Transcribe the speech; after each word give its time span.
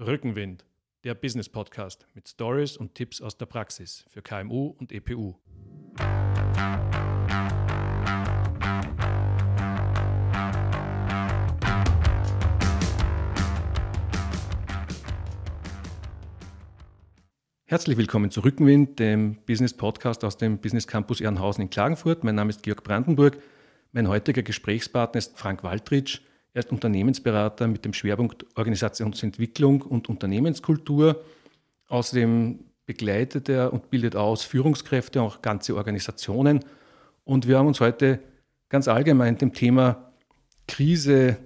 Rückenwind, 0.00 0.64
der 1.02 1.16
Business 1.16 1.48
Podcast 1.48 2.06
mit 2.14 2.28
Stories 2.28 2.76
und 2.76 2.94
Tipps 2.94 3.20
aus 3.20 3.36
der 3.36 3.46
Praxis 3.46 4.04
für 4.08 4.22
KMU 4.22 4.68
und 4.78 4.92
EPU. 4.92 5.34
Herzlich 17.64 17.96
willkommen 17.96 18.30
zu 18.30 18.44
Rückenwind, 18.44 19.00
dem 19.00 19.38
Business 19.46 19.76
Podcast 19.76 20.22
aus 20.22 20.36
dem 20.36 20.58
Business 20.58 20.86
Campus 20.86 21.20
Ehrenhausen 21.20 21.62
in 21.62 21.70
Klagenfurt. 21.70 22.22
Mein 22.22 22.36
Name 22.36 22.50
ist 22.50 22.62
Georg 22.62 22.84
Brandenburg. 22.84 23.42
Mein 23.90 24.06
heutiger 24.06 24.44
Gesprächspartner 24.44 25.18
ist 25.18 25.36
Frank 25.36 25.64
Waldritsch. 25.64 26.20
Er 26.58 26.64
ist 26.64 26.72
Unternehmensberater 26.72 27.68
mit 27.68 27.84
dem 27.84 27.92
Schwerpunkt 27.92 28.44
Organisationsentwicklung 28.56 29.80
und 29.80 30.08
Unternehmenskultur. 30.08 31.22
Außerdem 31.86 32.58
begleitet 32.84 33.48
er 33.48 33.72
und 33.72 33.90
bildet 33.90 34.16
aus 34.16 34.42
Führungskräfte, 34.42 35.22
auch 35.22 35.40
ganze 35.40 35.76
Organisationen. 35.76 36.64
Und 37.22 37.46
wir 37.46 37.58
haben 37.58 37.68
uns 37.68 37.78
heute 37.78 38.18
ganz 38.70 38.88
allgemein 38.88 39.38
dem 39.38 39.52
Thema 39.52 40.10
Krise 40.66 41.36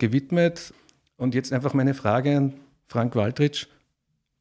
gewidmet. 0.00 0.74
Und 1.16 1.36
jetzt 1.36 1.52
einfach 1.52 1.72
meine 1.72 1.94
Frage 1.94 2.36
an 2.36 2.54
Frank 2.88 3.14
Waldritsch. 3.14 3.68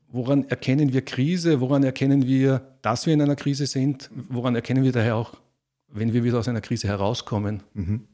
Woran 0.07 0.45
erkennen 0.45 0.91
wir 0.91 1.03
Krise? 1.03 1.61
Woran 1.61 1.83
erkennen 1.83 2.25
wir, 2.25 2.63
dass 2.81 3.05
wir 3.05 3.13
in 3.13 3.21
einer 3.21 3.35
Krise 3.35 3.67
sind? 3.67 4.09
Woran 4.29 4.55
erkennen 4.55 4.83
wir 4.83 4.91
daher 4.91 5.17
auch, 5.17 5.35
wenn 5.87 6.13
wir 6.13 6.23
wieder 6.23 6.39
aus 6.39 6.47
einer 6.47 6.61
Krise 6.61 6.87
herauskommen? 6.87 7.61
Mhm. 7.75 8.07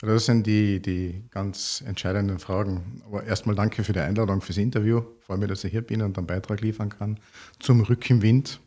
Das 0.00 0.26
sind 0.26 0.46
die, 0.46 0.80
die 0.80 1.24
ganz 1.30 1.82
entscheidenden 1.86 2.38
Fragen. 2.38 3.02
Aber 3.06 3.24
erstmal 3.24 3.56
danke 3.56 3.82
für 3.84 3.92
die 3.92 4.00
Einladung 4.00 4.40
fürs 4.40 4.58
Interview. 4.58 5.02
Ich 5.20 5.24
freue 5.24 5.38
mich, 5.38 5.48
dass 5.48 5.64
ich 5.64 5.72
hier 5.72 5.82
bin 5.82 6.02
und 6.02 6.16
einen 6.16 6.26
Beitrag 6.26 6.60
liefern 6.60 6.90
kann 6.90 7.18
zum 7.58 7.80
Rückenwind. 7.80 8.60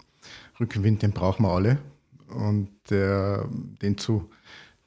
Rückenwind, 0.59 1.01
den 1.01 1.11
brauchen 1.11 1.43
wir 1.43 1.51
alle. 1.51 1.77
Und 2.27 2.69
der, 2.89 3.47
den 3.81 3.97
zu, 3.97 4.29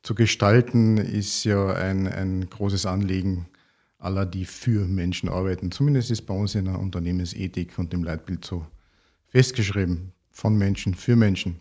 zu 0.03 0.15
gestalten, 0.15 0.99
ist 0.99 1.45
ja 1.45 1.73
ein, 1.75 2.07
ein 2.07 2.49
großes 2.49 2.87
Anliegen 2.87 3.47
aller, 3.99 4.27
die 4.27 4.45
für 4.45 4.87
Menschen 4.87 5.29
arbeiten. 5.29 5.71
Zumindest 5.71 6.11
ist 6.11 6.23
bei 6.23 6.35
uns 6.35 6.55
in 6.55 6.67
der 6.67 6.79
Unternehmensethik 6.79 7.79
und 7.79 7.95
im 7.95 8.03
Leitbild 8.03 8.45
so 8.45 8.67
festgeschrieben. 9.29 10.13
Von 10.31 10.57
Menschen, 10.57 10.95
für 10.95 11.15
Menschen. 11.15 11.61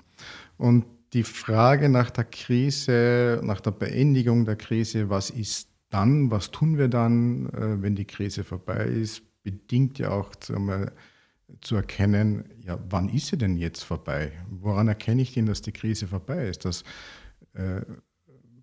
Und 0.58 0.86
die 1.14 1.24
Frage 1.24 1.90
nach 1.90 2.10
der 2.10 2.24
Krise, 2.24 3.42
nach 3.44 3.60
der 3.60 3.72
Beendigung 3.72 4.46
der 4.46 4.56
Krise, 4.56 5.10
was 5.10 5.30
ist 5.30 5.70
dann, 5.90 6.32
was 6.32 6.52
tun 6.52 6.78
wir 6.78 6.88
dann, 6.88 7.50
äh, 7.50 7.82
wenn 7.82 7.96
die 7.96 8.06
Krise 8.06 8.44
vorbei 8.44 8.86
ist, 8.86 9.24
bedingt 9.44 10.00
ja 10.00 10.12
auch 10.12 10.36
zu, 10.36 10.56
zu 11.60 11.76
erkennen, 11.76 12.46
ja, 12.64 12.80
wann 12.90 13.10
ist 13.10 13.28
sie 13.28 13.38
denn 13.38 13.58
jetzt 13.58 13.84
vorbei? 13.84 14.32
Woran 14.50 14.88
erkenne 14.88 15.22
ich 15.22 15.34
denn, 15.34 15.48
dass 15.48 15.62
die 15.62 15.74
Krise 15.74 16.08
vorbei 16.08 16.48
ist? 16.48 16.64
Das 16.64 16.84
äh, 17.54 17.82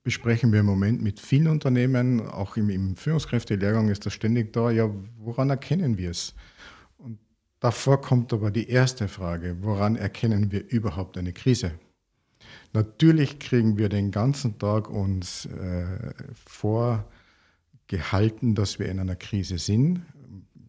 besprechen 0.02 0.52
wir 0.52 0.60
im 0.60 0.66
Moment 0.66 1.02
mit 1.02 1.20
vielen 1.20 1.48
Unternehmen, 1.48 2.26
auch 2.26 2.56
im, 2.56 2.70
im 2.70 2.96
Führungskräftelehrgang 2.96 3.91
ist 3.91 4.06
das 4.06 4.14
ständig 4.14 4.52
da, 4.54 4.70
ja, 4.70 4.91
woran 5.19 5.50
erkennen 5.50 5.98
wir 5.98 6.10
es? 6.10 6.34
Und 6.96 7.19
davor 7.60 8.00
kommt 8.00 8.32
aber 8.32 8.50
die 8.50 8.70
erste 8.70 9.06
Frage, 9.06 9.58
woran 9.60 9.96
erkennen 9.96 10.50
wir 10.50 10.66
überhaupt 10.70 11.19
eine 11.19 11.34
Krise? 11.34 11.72
Natürlich 12.72 13.38
kriegen 13.38 13.78
wir 13.78 13.88
den 13.88 14.11
ganzen 14.11 14.58
Tag 14.58 14.91
uns 14.91 15.47
äh, 15.47 16.12
vorgehalten, 16.44 18.55
dass 18.55 18.78
wir 18.78 18.88
in 18.88 19.00
einer 19.00 19.16
Krise 19.16 19.58
sind. 19.58 20.02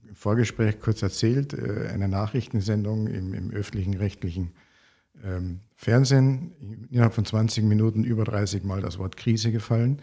Im 0.08 0.16
Vorgespräch 0.16 0.80
kurz 0.80 1.02
erzählt, 1.02 1.53
äh, 1.53 1.89
eine 1.94 2.08
Nachrichtensendung 2.08 3.08
im, 3.08 3.33
im 3.33 3.52
öffentlichen 3.52 3.95
rechtlichen 3.95 4.52
ähm, 5.23 5.59
Fernsehen, 5.75 6.88
innerhalb 6.89 7.14
von 7.14 7.25
20 7.25 7.66
Minuten 7.66 8.03
über 8.03 8.23
30 8.23 8.63
Mal 8.63 8.81
das 8.81 8.97
Wort 8.97 9.18
Krise 9.18 9.52
gefallen. 9.52 10.02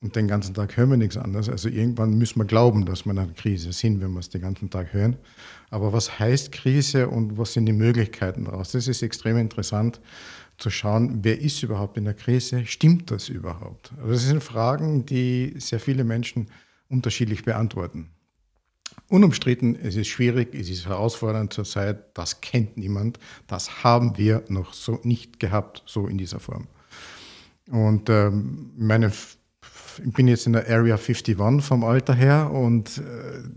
Und 0.00 0.14
den 0.14 0.28
ganzen 0.28 0.54
Tag 0.54 0.76
hören 0.76 0.90
wir 0.90 0.96
nichts 0.96 1.16
anderes. 1.16 1.48
Also 1.48 1.68
irgendwann 1.68 2.16
müssen 2.16 2.38
wir 2.38 2.44
glauben, 2.44 2.84
dass 2.86 3.04
wir 3.04 3.12
in 3.12 3.18
einer 3.18 3.32
Krise 3.32 3.72
sind, 3.72 4.00
wenn 4.00 4.12
wir 4.12 4.20
es 4.20 4.28
den 4.28 4.42
ganzen 4.42 4.70
Tag 4.70 4.92
hören. 4.92 5.16
Aber 5.70 5.92
was 5.92 6.20
heißt 6.20 6.52
Krise 6.52 7.08
und 7.08 7.36
was 7.36 7.52
sind 7.52 7.66
die 7.66 7.72
Möglichkeiten 7.72 8.44
daraus? 8.44 8.72
Das 8.72 8.86
ist 8.86 9.02
extrem 9.02 9.36
interessant 9.38 10.00
zu 10.56 10.70
schauen, 10.70 11.20
wer 11.22 11.40
ist 11.40 11.62
überhaupt 11.64 11.96
in 11.96 12.04
der 12.04 12.14
Krise? 12.14 12.64
Stimmt 12.66 13.10
das 13.10 13.28
überhaupt? 13.28 13.92
Also 13.98 14.12
das 14.12 14.22
sind 14.24 14.42
Fragen, 14.42 15.04
die 15.04 15.54
sehr 15.58 15.80
viele 15.80 16.04
Menschen 16.04 16.48
unterschiedlich 16.88 17.44
beantworten. 17.44 18.10
Unumstritten, 19.08 19.76
es 19.76 19.96
ist 19.96 20.08
schwierig, 20.08 20.54
es 20.54 20.68
ist 20.68 20.86
herausfordernd 20.86 21.52
zurzeit, 21.52 22.16
das 22.16 22.40
kennt 22.40 22.76
niemand, 22.76 23.18
das 23.46 23.82
haben 23.84 24.16
wir 24.18 24.44
noch 24.48 24.74
so 24.74 25.00
nicht 25.02 25.40
gehabt, 25.40 25.82
so 25.86 26.06
in 26.06 26.18
dieser 26.18 26.40
Form. 26.40 26.66
Und 27.70 28.10
ähm, 28.10 28.70
meine 28.76 29.12
ich 30.04 30.12
bin 30.12 30.28
jetzt 30.28 30.46
in 30.46 30.52
der 30.52 30.68
Area 30.68 30.96
51 30.96 31.36
vom 31.62 31.84
Alter 31.84 32.14
her 32.14 32.50
und 32.50 32.98
äh, 32.98 33.02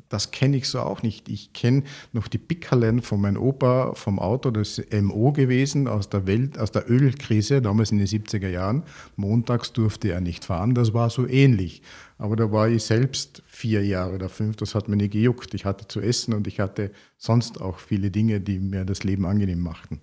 das 0.10 0.32
kenne 0.32 0.58
ich 0.58 0.68
so 0.68 0.80
auch 0.80 1.04
nicht. 1.04 1.30
Ich 1.30 1.54
kenne 1.54 1.84
noch 2.14 2.28
die 2.28 2.38
Pickerlen 2.38 3.02
von 3.02 3.22
meinem 3.22 3.42
Opa 3.42 3.94
vom 3.96 4.20
Auto, 4.20 4.52
das 4.52 4.80
ist 4.80 5.02
MO 5.02 5.32
gewesen 5.32 5.88
aus 5.88 6.10
der 6.10 6.28
Welt, 6.28 6.58
aus 6.58 6.72
der 6.72 6.90
Ölkrise, 6.90 7.62
damals 7.62 7.92
in 7.92 7.98
den 7.98 8.08
70er 8.08 8.50
Jahren. 8.50 8.84
Montags 9.16 9.74
durfte 9.74 10.12
er 10.12 10.22
nicht 10.22 10.46
fahren, 10.46 10.74
das 10.74 10.94
war 10.94 11.10
so 11.10 11.28
ähnlich. 11.28 11.82
Aber 12.18 12.36
da 12.36 12.52
war 12.52 12.70
ich 12.70 12.84
selbst 12.84 13.42
vier 13.48 13.86
Jahre 13.86 14.16
oder 14.16 14.30
fünf, 14.30 14.56
das 14.56 14.76
hat 14.76 14.88
mir 14.88 14.98
nicht 14.98 15.14
gejuckt. 15.14 15.54
Ich 15.54 15.66
hatte 15.66 15.88
zu 15.88 16.02
essen 16.02 16.34
und 16.34 16.48
ich 16.48 16.60
hatte 16.60 16.92
sonst 17.18 17.60
auch 17.60 17.80
viele 17.80 18.12
Dinge, 18.12 18.40
die 18.40 18.60
mir 18.60 18.86
das 18.86 19.04
Leben 19.04 19.26
angenehm 19.26 19.62
machten. 19.62 20.02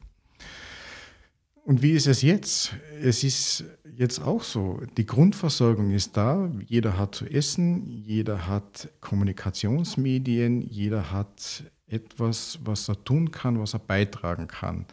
Und 1.69 1.83
wie 1.83 1.93
ist 1.93 2.07
es 2.07 2.23
jetzt? 2.23 2.73
Es 3.03 3.23
ist 3.23 3.63
jetzt 3.95 4.21
auch 4.21 4.43
so. 4.43 4.81
Die 4.97 5.05
Grundversorgung 5.05 5.91
ist 5.91 6.17
da. 6.17 6.51
Jeder 6.65 6.97
hat 6.97 7.15
zu 7.15 7.27
essen, 7.27 7.87
jeder 7.87 8.47
hat 8.47 8.89
Kommunikationsmedien, 9.03 10.63
jeder 10.63 11.13
hat 11.13 11.65
etwas, 11.87 12.59
was 12.65 12.89
er 12.89 13.05
tun 13.05 13.33
kann, 13.33 13.61
was 13.61 13.75
er 13.75 13.81
beitragen 13.81 14.49
kann. 14.49 14.87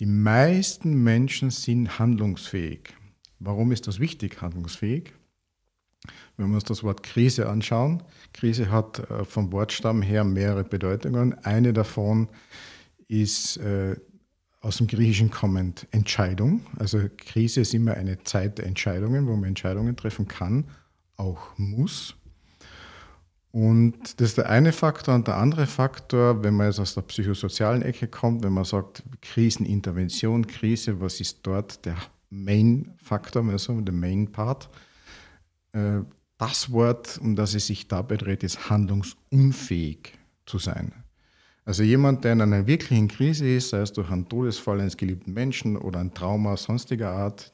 Die 0.00 0.06
meisten 0.06 1.04
Menschen 1.04 1.50
sind 1.50 2.00
handlungsfähig. 2.00 2.96
Warum 3.38 3.70
ist 3.70 3.86
das 3.86 4.00
wichtig, 4.00 4.42
handlungsfähig? 4.42 5.12
Wenn 6.36 6.48
wir 6.48 6.56
uns 6.56 6.64
das 6.64 6.82
Wort 6.82 7.04
Krise 7.04 7.48
anschauen, 7.48 8.02
Krise 8.32 8.72
hat 8.72 9.08
äh, 9.08 9.24
vom 9.24 9.52
Wortstamm 9.52 10.02
her 10.02 10.24
mehrere 10.24 10.64
Bedeutungen. 10.64 11.34
Eine 11.44 11.72
davon 11.72 12.28
ist 13.06 13.56
äh, 13.58 13.94
aus 14.60 14.78
dem 14.78 14.86
Griechischen 14.86 15.30
kommend 15.30 15.86
Entscheidung. 15.90 16.66
Also 16.78 17.00
Krise 17.16 17.60
ist 17.60 17.74
immer 17.74 17.94
eine 17.94 18.22
Zeit 18.24 18.58
der 18.58 18.66
Entscheidungen, 18.66 19.26
wo 19.26 19.36
man 19.36 19.44
Entscheidungen 19.44 19.96
treffen 19.96 20.26
kann, 20.26 20.64
auch 21.16 21.56
muss. 21.56 22.16
Und 23.50 24.20
das 24.20 24.30
ist 24.30 24.38
der 24.38 24.50
eine 24.50 24.72
Faktor. 24.72 25.14
Und 25.14 25.26
der 25.26 25.36
andere 25.36 25.66
Faktor, 25.66 26.42
wenn 26.42 26.54
man 26.54 26.66
jetzt 26.66 26.80
aus 26.80 26.94
der 26.94 27.02
psychosozialen 27.02 27.82
Ecke 27.82 28.08
kommt, 28.08 28.42
wenn 28.42 28.52
man 28.52 28.64
sagt, 28.64 29.02
Krisenintervention, 29.22 30.46
Krise, 30.46 31.00
was 31.00 31.20
ist 31.20 31.40
dort 31.42 31.84
der 31.84 31.96
Main-Faktor, 32.30 33.44
also 33.48 33.80
der 33.80 33.94
Main-Part? 33.94 34.68
Äh, 35.72 36.00
das 36.36 36.70
Wort, 36.70 37.18
um 37.18 37.34
das 37.34 37.54
es 37.54 37.66
sich 37.66 37.88
dabei 37.88 38.16
dreht, 38.16 38.44
ist 38.44 38.70
handlungsunfähig 38.70 40.12
zu 40.46 40.58
sein. 40.58 40.92
Also 41.68 41.82
jemand, 41.82 42.24
der 42.24 42.32
in 42.32 42.40
einer 42.40 42.66
wirklichen 42.66 43.08
Krise 43.08 43.46
ist, 43.46 43.68
sei 43.68 43.80
es 43.80 43.92
durch 43.92 44.10
einen 44.10 44.26
Todesfall 44.26 44.80
eines 44.80 44.96
geliebten 44.96 45.34
Menschen 45.34 45.76
oder 45.76 46.00
ein 46.00 46.14
Trauma 46.14 46.56
sonstiger 46.56 47.10
Art, 47.10 47.52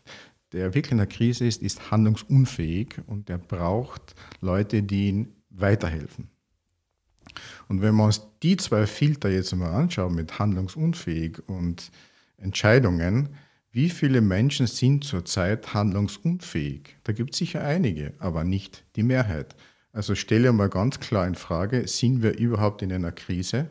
der 0.53 0.73
wirklich 0.73 0.93
in 0.93 1.01
einer 1.01 1.09
Krise 1.09 1.45
ist, 1.45 1.61
ist 1.61 1.91
handlungsunfähig 1.91 3.01
und 3.09 3.29
der 3.29 3.39
braucht 3.39 4.15
Leute, 4.41 4.85
die 4.85 5.09
ihm 5.09 5.33
weiterhelfen. 5.51 6.29
Und 7.67 7.83
wenn 7.83 7.97
wir 7.97 8.05
uns 8.05 8.23
die 8.41 8.57
zwei 8.57 8.87
Filter 8.87 9.31
jetzt 9.31 9.53
mal 9.57 9.73
anschauen 9.73 10.15
mit 10.15 10.39
handlungsunfähig 10.39 11.41
und 11.49 11.91
Entscheidungen, 12.37 13.31
wie 13.73 13.91
viele 13.91 14.21
Menschen 14.21 14.69
sind 14.69 15.03
zurzeit 15.03 15.75
handlungsunfähig? 15.75 16.99
Da 17.03 17.13
gibt 17.13 17.33
es 17.33 17.39
sicher 17.39 17.65
einige, 17.65 18.15
aber 18.21 18.45
nicht 18.45 18.85
die 18.95 19.03
Mehrheit. 19.03 19.57
Also 19.91 20.15
stelle 20.15 20.53
mal 20.53 20.69
ganz 20.69 21.01
klar 21.01 21.27
in 21.27 21.35
Frage, 21.35 21.89
sind 21.89 22.23
wir 22.23 22.39
überhaupt 22.39 22.81
in 22.81 22.93
einer 22.93 23.11
Krise? 23.11 23.69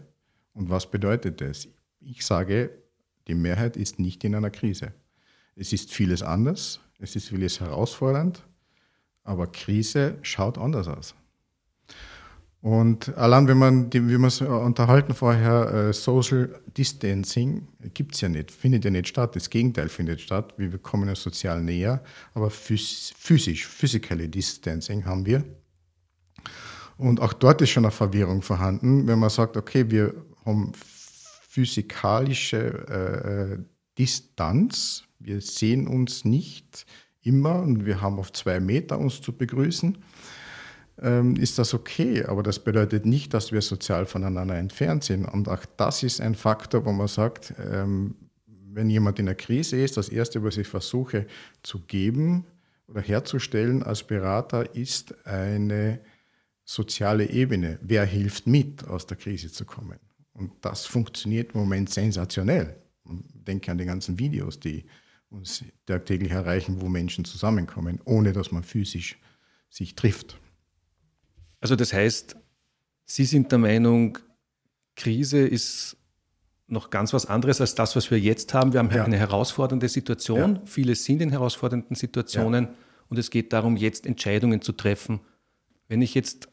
Und 0.54 0.70
was 0.70 0.90
bedeutet 0.90 1.42
das? 1.42 1.68
Ich 2.00 2.26
sage, 2.26 2.70
die 3.28 3.36
Mehrheit 3.36 3.78
ist 3.78 4.00
nicht 4.00 4.24
in 4.24 4.36
einer 4.36 4.52
Krise. 4.52 4.94
Es 5.56 5.74
ist 5.74 5.92
vieles 5.92 6.22
anders, 6.22 6.80
es 7.00 7.16
ist 7.16 7.30
vieles 7.30 7.60
herausfordernd, 7.60 8.44
aber 9.24 9.48
Krise 9.48 10.18
schaut 10.22 10.58
anders 10.58 10.88
aus. 10.88 11.16
Und 12.64 13.14
allein 13.18 13.50
wenn 13.50 13.58
man, 13.58 13.92
wie 13.92 14.18
wir 14.18 14.28
es 14.28 14.40
unterhalten 14.40 15.14
vorher, 15.14 15.90
äh, 15.90 15.94
Social 15.94 16.62
Distancing 16.78 17.68
gibt 17.94 18.16
es 18.16 18.22
ja 18.22 18.30
nicht, 18.30 18.52
findet 18.52 18.86
ja 18.86 18.90
nicht 18.90 19.10
statt. 19.10 19.36
Das 19.36 19.50
Gegenteil 19.50 19.90
findet 19.90 20.22
statt. 20.22 20.54
Wir 20.56 20.78
kommen 20.78 21.10
ja 21.10 21.16
sozial 21.16 21.62
näher, 21.62 22.02
aber 22.34 22.50
physisch, 22.50 23.68
physically 23.68 24.30
Distancing 24.30 25.04
haben 25.04 25.26
wir. 25.26 25.44
Und 26.98 27.20
auch 27.20 27.34
dort 27.34 27.62
ist 27.62 27.72
schon 27.72 27.84
eine 27.84 27.92
Verwirrung 27.92 28.42
vorhanden, 28.42 29.08
wenn 29.08 29.20
man 29.20 29.30
sagt, 29.30 29.58
okay, 29.58 29.92
wir 29.92 30.14
haben 30.46 30.72
physikalische 31.50 32.86
äh, 32.90 33.54
äh 33.54 33.58
Distanz, 33.98 35.04
wir 35.20 35.40
sehen 35.40 35.88
uns 35.88 36.26
nicht 36.26 36.86
immer 37.22 37.62
und 37.62 37.86
wir 37.86 38.02
haben 38.02 38.20
auf 38.20 38.34
zwei 38.34 38.60
Meter 38.60 38.98
uns 39.00 39.22
zu 39.22 39.34
begrüßen, 39.34 39.98
ähm, 41.02 41.36
ist 41.36 41.58
das 41.60 41.74
okay. 41.74 42.24
Aber 42.26 42.44
das 42.44 42.60
bedeutet 42.60 43.06
nicht, 43.06 43.34
dass 43.34 43.52
wir 43.52 43.62
sozial 43.62 44.06
voneinander 44.06 44.56
entfernt 44.56 45.04
sind. 45.04 45.26
Und 45.26 45.48
auch 45.48 45.66
das 45.78 46.04
ist 46.04 46.22
ein 46.22 46.36
Faktor, 46.36 46.86
wo 46.86 46.92
man 46.92 47.08
sagt, 47.08 47.54
ähm, 47.60 48.16
wenn 48.46 48.90
jemand 48.90 49.20
in 49.20 49.28
einer 49.28 49.36
Krise 49.36 49.78
ist, 49.78 49.98
das 49.98 50.10
Erste, 50.10 50.44
was 50.44 50.58
ich 50.58 50.68
versuche 50.68 51.28
zu 51.62 51.80
geben 51.80 52.46
oder 52.88 53.02
herzustellen 53.02 53.84
als 53.84 54.04
Berater, 54.04 54.76
ist 54.76 55.26
eine 55.26 56.00
soziale 56.66 57.30
Ebene. 57.30 57.78
Wer 57.82 58.06
hilft 58.06 58.48
mit, 58.48 58.88
aus 58.88 59.06
der 59.06 59.18
Krise 59.18 59.52
zu 59.52 59.66
kommen? 59.66 60.00
Und 60.34 60.52
das 60.62 60.86
funktioniert 60.86 61.54
im 61.54 61.62
Moment 61.62 61.90
sensationell. 61.90 62.76
Denke 63.06 63.72
an 63.72 63.78
die 63.78 63.86
ganzen 63.86 64.18
Videos, 64.20 64.60
die 64.60 64.86
uns 65.30 65.64
tagtäglich 65.86 66.32
erreichen, 66.32 66.82
wo 66.82 66.90
Menschen 66.90 67.26
zusammenkommen, 67.26 68.00
ohne 68.06 68.34
dass 68.34 68.52
man 68.52 68.64
physisch 68.64 69.20
sich 69.70 69.96
trifft. 69.96 70.40
Also 71.60 71.76
das 71.76 71.94
heißt, 71.94 72.36
Sie 73.06 73.26
sind 73.26 73.52
der 73.52 73.60
Meinung, 73.60 74.18
Krise 74.96 75.40
ist 75.40 75.98
noch 76.68 76.90
ganz 76.90 77.14
was 77.14 77.26
anderes 77.26 77.60
als 77.62 77.76
das, 77.76 77.96
was 77.96 78.10
wir 78.10 78.20
jetzt 78.20 78.54
haben. 78.54 78.74
Wir 78.74 78.80
haben 78.80 78.92
ja. 78.92 79.04
eine 79.04 79.18
herausfordernde 79.18 79.90
Situation. 79.90 80.56
Ja. 80.56 80.62
Viele 80.66 80.96
sind 80.96 81.22
in 81.22 81.30
herausfordernden 81.30 81.96
Situationen 81.96 82.66
ja. 82.66 82.74
und 83.10 83.18
es 83.20 83.30
geht 83.30 83.54
darum, 83.54 83.76
jetzt 83.76 84.06
Entscheidungen 84.06 84.62
zu 84.62 84.72
treffen. 84.72 85.20
Wenn 85.88 86.02
ich 86.02 86.14
jetzt 86.14 86.48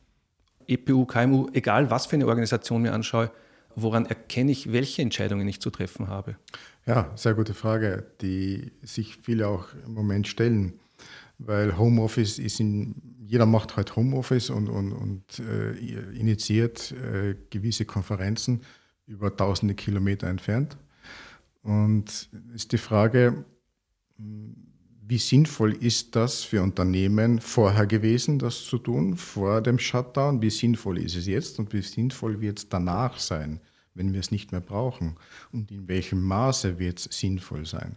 EPU, 0.67 1.06
KMU, 1.06 1.49
egal 1.53 1.91
was 1.91 2.06
für 2.06 2.17
eine 2.17 2.27
Organisation 2.27 2.82
mir 2.82 2.93
anschaue, 2.93 3.31
woran 3.75 4.06
erkenne 4.06 4.52
ich, 4.52 4.72
welche 4.72 5.02
Entscheidungen 5.02 5.46
ich 5.49 5.61
zu 5.61 5.70
treffen 5.70 6.08
habe? 6.08 6.37
Ja, 6.87 7.12
sehr 7.17 7.34
gute 7.34 7.55
Frage, 7.55 8.06
die 8.20 8.72
sich 8.82 9.17
viele 9.17 9.49
auch 9.49 9.69
im 9.87 9.94
Moment 9.94 10.28
stellen, 10.28 10.81
weil 11.38 11.78
Homeoffice 11.78 12.38
ist 12.38 12.61
in, 12.61 12.94
jeder 13.26 13.46
macht 13.46 13.76
halt 13.76 13.96
Homeoffice 13.96 14.50
und, 14.50 14.69
und, 14.69 14.93
und 14.93 15.38
äh, 15.38 15.72
initiiert 16.17 16.93
äh, 16.93 17.37
gewisse 17.50 17.84
Konferenzen 17.84 18.62
über 19.06 19.37
tausende 19.37 19.75
Kilometer 19.75 20.28
entfernt. 20.28 20.76
Und 21.62 22.31
ist 22.55 22.72
die 22.72 22.78
Frage, 22.78 23.44
wie 25.10 25.18
sinnvoll 25.18 25.72
ist 25.72 26.14
das 26.14 26.44
für 26.44 26.62
Unternehmen 26.62 27.40
vorher 27.40 27.86
gewesen, 27.86 28.38
das 28.38 28.64
zu 28.64 28.78
tun, 28.78 29.16
vor 29.16 29.60
dem 29.60 29.78
Shutdown? 29.78 30.40
Wie 30.40 30.50
sinnvoll 30.50 30.98
ist 30.98 31.16
es 31.16 31.26
jetzt 31.26 31.58
und 31.58 31.72
wie 31.72 31.82
sinnvoll 31.82 32.40
wird 32.40 32.58
es 32.58 32.68
danach 32.68 33.18
sein? 33.18 33.60
wenn 33.94 34.12
wir 34.12 34.20
es 34.20 34.30
nicht 34.30 34.52
mehr 34.52 34.60
brauchen? 34.60 35.16
Und 35.52 35.70
in 35.70 35.88
welchem 35.88 36.22
Maße 36.22 36.78
wird 36.78 37.00
es 37.00 37.18
sinnvoll 37.18 37.66
sein? 37.66 37.96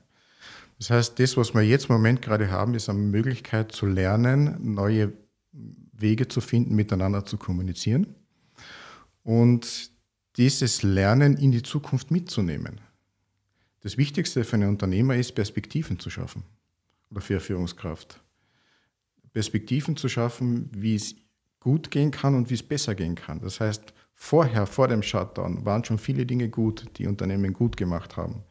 Das 0.79 0.89
heißt, 0.89 1.19
das, 1.19 1.37
was 1.37 1.53
wir 1.53 1.61
jetzt 1.61 1.89
im 1.89 1.95
Moment 1.95 2.21
gerade 2.21 2.49
haben, 2.49 2.73
ist 2.73 2.89
eine 2.89 2.99
Möglichkeit 2.99 3.71
zu 3.71 3.85
lernen, 3.85 4.73
neue 4.73 5.13
Wege 5.51 6.27
zu 6.27 6.41
finden, 6.41 6.75
miteinander 6.75 7.25
zu 7.25 7.37
kommunizieren 7.37 8.07
und 9.21 9.91
dieses 10.35 10.81
Lernen 10.81 11.37
in 11.37 11.51
die 11.51 11.61
Zukunft 11.61 12.09
mitzunehmen. 12.09 12.81
Das 13.81 13.97
Wichtigste 13.97 14.43
für 14.43 14.55
einen 14.55 14.69
Unternehmer 14.69 15.15
ist, 15.15 15.35
Perspektiven 15.35 15.99
zu 15.99 16.09
schaffen 16.09 16.43
oder 17.13 17.21
für 17.21 17.39
Führungskraft. 17.39 18.19
Perspektiven 19.33 19.95
zu 19.95 20.09
schaffen, 20.09 20.69
wie 20.73 20.95
es 20.95 21.15
gut 21.59 21.91
gehen 21.91 22.11
kann 22.11 22.35
und 22.35 22.49
wie 22.49 22.55
es 22.55 22.63
besser 22.63 22.95
gehen 22.95 23.15
kann. 23.15 23.39
Das 23.39 23.59
heißt, 23.59 23.93
vorher, 24.13 24.67
vor 24.67 24.87
dem 24.87 25.01
Shutdown, 25.01 25.65
waren 25.65 25.83
schon 25.85 25.97
viele 25.97 26.25
Dinge 26.25 26.49
gut, 26.49 26.85
die 26.97 27.07
Unternehmen 27.07 27.53
gut 27.53 27.77
gemacht 27.77 28.17
haben, 28.17 28.43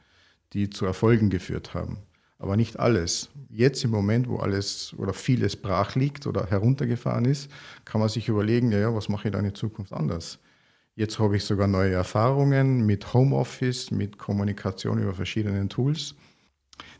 die 0.52 0.70
zu 0.70 0.86
Erfolgen 0.86 1.28
geführt 1.28 1.74
haben. 1.74 1.98
Aber 2.38 2.56
nicht 2.56 2.78
alles. 2.78 3.30
Jetzt 3.50 3.84
im 3.84 3.90
Moment, 3.90 4.28
wo 4.28 4.36
alles 4.38 4.94
oder 4.96 5.12
vieles 5.12 5.56
brach 5.56 5.94
liegt 5.94 6.26
oder 6.26 6.46
heruntergefahren 6.46 7.24
ist, 7.24 7.50
kann 7.84 8.00
man 8.00 8.08
sich 8.08 8.28
überlegen, 8.28 8.72
ja, 8.72 8.92
was 8.94 9.08
mache 9.08 9.28
ich 9.28 9.32
dann 9.32 9.44
in 9.44 9.54
Zukunft 9.54 9.92
anders? 9.92 10.38
Jetzt 10.94 11.18
habe 11.18 11.36
ich 11.36 11.44
sogar 11.44 11.68
neue 11.68 11.92
Erfahrungen 11.92 12.84
mit 12.84 13.14
Homeoffice, 13.14 13.90
mit 13.90 14.18
Kommunikation 14.18 15.00
über 15.00 15.14
verschiedene 15.14 15.68
Tools. 15.68 16.14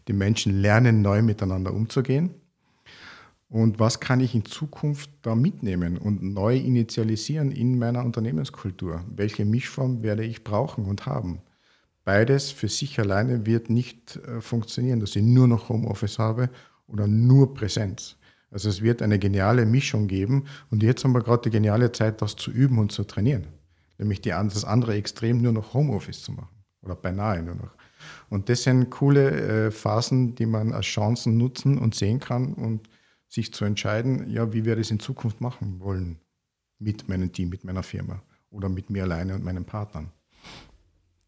Die 0.08 0.12
Menschen 0.12 0.60
lernen 0.60 1.02
neu 1.02 1.22
miteinander 1.22 1.72
umzugehen. 1.72 2.30
Und 3.48 3.78
was 3.78 4.00
kann 4.00 4.20
ich 4.20 4.34
in 4.34 4.46
Zukunft 4.46 5.10
da 5.20 5.34
mitnehmen 5.34 5.98
und 5.98 6.22
neu 6.22 6.56
initialisieren 6.56 7.52
in 7.52 7.78
meiner 7.78 8.04
Unternehmenskultur? 8.04 9.04
Welche 9.14 9.44
Mischform 9.44 10.02
werde 10.02 10.24
ich 10.24 10.42
brauchen 10.42 10.86
und 10.86 11.04
haben? 11.04 11.42
Beides 12.04 12.50
für 12.50 12.68
sich 12.68 12.98
alleine 12.98 13.46
wird 13.46 13.70
nicht 13.70 14.16
äh, 14.16 14.40
funktionieren, 14.40 15.00
dass 15.00 15.14
ich 15.14 15.22
nur 15.22 15.46
noch 15.46 15.68
Homeoffice 15.68 16.18
habe 16.18 16.50
oder 16.88 17.06
nur 17.06 17.54
Präsenz. 17.54 18.16
Also 18.50 18.68
es 18.68 18.82
wird 18.82 19.02
eine 19.02 19.18
geniale 19.18 19.66
Mischung 19.66 20.08
geben 20.08 20.44
und 20.70 20.82
jetzt 20.82 21.04
haben 21.04 21.14
wir 21.14 21.22
gerade 21.22 21.42
die 21.42 21.50
geniale 21.50 21.92
Zeit, 21.92 22.20
das 22.20 22.36
zu 22.36 22.50
üben 22.50 22.78
und 22.78 22.90
zu 22.90 23.04
trainieren. 23.04 23.46
Nämlich 23.98 24.20
die, 24.20 24.30
das 24.30 24.64
andere 24.64 24.94
Extrem 24.94 25.40
nur 25.40 25.52
noch 25.52 25.74
Homeoffice 25.74 26.22
zu 26.22 26.32
machen 26.32 26.56
oder 26.82 26.96
beinahe 26.96 27.42
nur 27.42 27.54
noch. 27.54 27.70
Und 28.28 28.48
das 28.48 28.62
sind 28.62 28.90
coole 28.90 29.66
äh, 29.66 29.70
Phasen, 29.70 30.34
die 30.34 30.46
man 30.46 30.72
als 30.72 30.86
Chancen 30.86 31.36
nutzen 31.36 31.78
und 31.78 31.94
sehen 31.94 32.20
kann 32.20 32.54
und 32.54 32.88
sich 33.28 33.52
zu 33.52 33.64
entscheiden, 33.64 34.30
ja, 34.30 34.52
wie 34.52 34.64
wir 34.64 34.76
das 34.76 34.90
in 34.90 35.00
Zukunft 35.00 35.40
machen 35.40 35.80
wollen 35.80 36.18
mit 36.78 37.08
meinem 37.08 37.32
Team, 37.32 37.48
mit 37.48 37.64
meiner 37.64 37.82
Firma 37.82 38.22
oder 38.50 38.68
mit 38.68 38.90
mir 38.90 39.04
alleine 39.04 39.34
und 39.34 39.44
meinen 39.44 39.64
Partnern. 39.64 40.10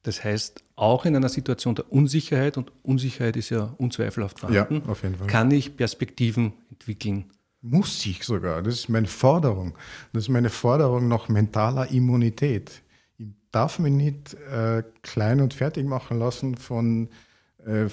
Das 0.02 0.22
heißt, 0.22 0.62
auch 0.76 1.06
in 1.06 1.16
einer 1.16 1.30
Situation 1.30 1.74
der 1.74 1.90
Unsicherheit, 1.90 2.58
und 2.58 2.70
Unsicherheit 2.82 3.36
ist 3.36 3.48
ja 3.48 3.74
unzweifelhaft 3.78 4.38
vorhanden, 4.38 4.82
ja, 4.84 4.90
auf 4.90 5.02
jeden 5.02 5.16
Fall. 5.16 5.26
kann 5.26 5.50
ich 5.50 5.76
Perspektiven 5.76 6.52
entwickeln. 6.70 7.30
Muss 7.62 8.04
ich 8.04 8.22
sogar. 8.22 8.62
Das 8.62 8.74
ist 8.74 8.90
meine 8.90 9.06
Forderung. 9.06 9.74
Das 10.12 10.24
ist 10.24 10.28
meine 10.28 10.50
Forderung 10.50 11.08
nach 11.08 11.30
mentaler 11.30 11.90
Immunität. 11.90 12.82
Darf 13.54 13.78
mich 13.78 13.92
nicht 13.92 14.34
äh, 14.34 14.82
klein 15.02 15.40
und 15.40 15.54
fertig 15.54 15.86
machen 15.86 16.18
lassen 16.18 16.56
von 16.56 17.08
äh, 17.64 17.86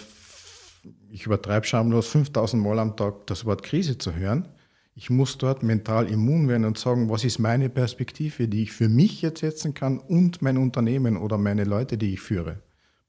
ich 1.12 1.28
übertreibe 1.28 1.68
schamlos 1.68 2.08
5000 2.08 2.63
Mal 2.63 2.80
am 2.80 2.96
Tag 2.96 3.28
das 3.28 3.46
Wort 3.46 3.62
Krise 3.62 4.00
zu 4.00 4.16
hören. 4.16 4.48
Ich 4.96 5.12
muss 5.12 5.38
dort 5.38 5.62
mental 5.62 6.10
immun 6.10 6.48
werden 6.48 6.66
und 6.66 6.80
sagen, 6.80 7.10
was 7.10 7.24
ist 7.24 7.38
meine 7.38 7.69
Perspektive, 7.69 8.48
die 8.48 8.63
ich 8.63 8.72
für 8.72 8.90
mich 8.90 9.22
jetzt 9.22 9.42
setzen 9.42 9.75
kann 9.75 10.00
und 10.00 10.42
mein 10.42 10.58
Unternehmen 10.58 11.16
oder 11.16 11.38
meine 11.38 11.63
Leute, 11.63 11.98
die 11.98 12.13
ich 12.13 12.22
führe. 12.22 12.60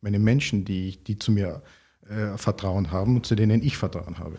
Meine 0.03 0.19
Menschen, 0.19 0.67
die, 0.67 1.03
die 1.03 1.19
zu 1.19 1.33
mir 1.33 1.63
äh, 2.07 2.37
Vertrauen 2.37 2.91
haben 2.91 3.17
und 3.17 3.25
zu 3.25 3.35
denen 3.35 3.63
ich 3.63 3.79
Vertrauen 3.79 4.19
habe. 4.19 4.37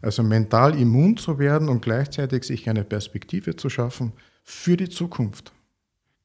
Also 0.00 0.22
mental 0.22 0.78
immun 0.78 1.18
zu 1.18 1.38
werden 1.38 1.68
und 1.68 1.82
gleichzeitig 1.82 2.44
sich 2.44 2.70
eine 2.70 2.84
Perspektive 2.84 3.54
zu 3.54 3.68
schaffen 3.68 4.12
für 4.42 4.78
die 4.78 4.88
Zukunft. 4.88 5.52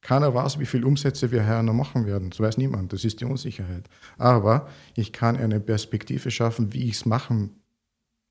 Keiner 0.01 0.33
weiß, 0.33 0.59
wie 0.59 0.65
viele 0.65 0.85
Umsätze 0.85 1.31
wir 1.31 1.45
heuer 1.45 1.63
noch 1.63 1.73
machen 1.73 2.05
werden. 2.05 2.29
Das 2.29 2.39
weiß 2.39 2.57
niemand. 2.57 2.93
Das 2.93 3.03
ist 3.03 3.19
die 3.19 3.25
Unsicherheit. 3.25 3.89
Aber 4.17 4.69
ich 4.95 5.11
kann 5.11 5.37
eine 5.37 5.59
Perspektive 5.59 6.31
schaffen, 6.31 6.73
wie 6.73 6.85
ich 6.85 6.95
es 6.95 7.05
machen 7.05 7.61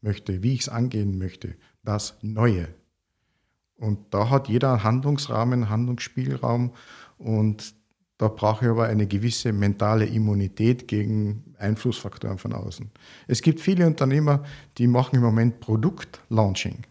möchte, 0.00 0.42
wie 0.42 0.54
ich 0.54 0.60
es 0.62 0.68
angehen 0.68 1.18
möchte. 1.18 1.56
Das 1.82 2.16
Neue. 2.22 2.68
Und 3.78 3.98
da 4.14 4.30
hat 4.30 4.48
jeder 4.48 4.72
einen 4.72 4.84
Handlungsrahmen, 4.84 5.68
Handlungsspielraum. 5.68 6.72
Und 7.18 7.74
da 8.18 8.28
brauche 8.28 8.64
ich 8.64 8.70
aber 8.70 8.86
eine 8.86 9.06
gewisse 9.06 9.52
mentale 9.52 10.06
Immunität 10.06 10.88
gegen 10.88 11.54
Einflussfaktoren 11.58 12.38
von 12.38 12.54
außen. 12.54 12.90
Es 13.26 13.42
gibt 13.42 13.60
viele 13.60 13.86
Unternehmer, 13.86 14.44
die 14.78 14.86
machen 14.86 15.16
im 15.16 15.22
Moment 15.22 15.60
Produktlaunching. 15.60 16.86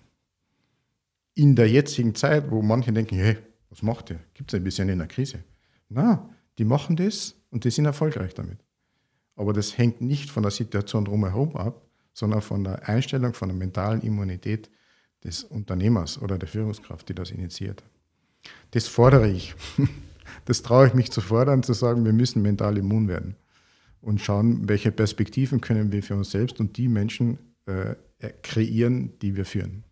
In 1.33 1.55
der 1.55 1.69
jetzigen 1.69 2.13
Zeit, 2.13 2.51
wo 2.51 2.61
manche 2.61 2.93
denken, 2.93 3.15
hey, 3.15 3.37
was 3.69 3.81
macht 3.81 4.09
ihr? 4.09 4.19
Gibt 4.33 4.53
es 4.53 4.57
ein 4.57 4.63
bisschen 4.63 4.89
in 4.89 4.99
der 4.99 5.07
Krise? 5.07 5.43
Na, 5.89 6.29
die 6.57 6.65
machen 6.65 6.95
das 6.95 7.35
und 7.49 7.63
die 7.63 7.71
sind 7.71 7.85
erfolgreich 7.85 8.33
damit. 8.33 8.59
Aber 9.35 9.53
das 9.53 9.77
hängt 9.77 10.01
nicht 10.01 10.29
von 10.29 10.43
der 10.43 10.51
Situation 10.51 11.05
drumherum 11.05 11.55
ab, 11.57 11.81
sondern 12.13 12.41
von 12.41 12.63
der 12.63 12.87
Einstellung, 12.87 13.33
von 13.33 13.49
der 13.49 13.57
mentalen 13.57 14.01
Immunität 14.01 14.69
des 15.23 15.43
Unternehmers 15.43 16.21
oder 16.21 16.37
der 16.37 16.47
Führungskraft, 16.47 17.09
die 17.09 17.15
das 17.15 17.31
initiiert. 17.31 17.83
Das 18.71 18.87
fordere 18.87 19.29
ich. 19.29 19.55
Das 20.45 20.63
traue 20.63 20.87
ich 20.87 20.93
mich 20.95 21.11
zu 21.11 21.21
fordern, 21.21 21.61
zu 21.61 21.73
sagen, 21.73 22.03
wir 22.03 22.11
müssen 22.11 22.41
mental 22.41 22.77
immun 22.77 23.07
werden 23.07 23.35
und 24.01 24.21
schauen, 24.21 24.67
welche 24.67 24.91
Perspektiven 24.91 25.61
können 25.61 25.91
wir 25.91 26.01
für 26.03 26.15
uns 26.15 26.31
selbst 26.31 26.59
und 26.59 26.77
die 26.77 26.87
Menschen 26.87 27.37
äh, 27.67 27.95
kreieren, 28.41 29.17
die 29.19 29.35
wir 29.35 29.45
führen. 29.45 29.83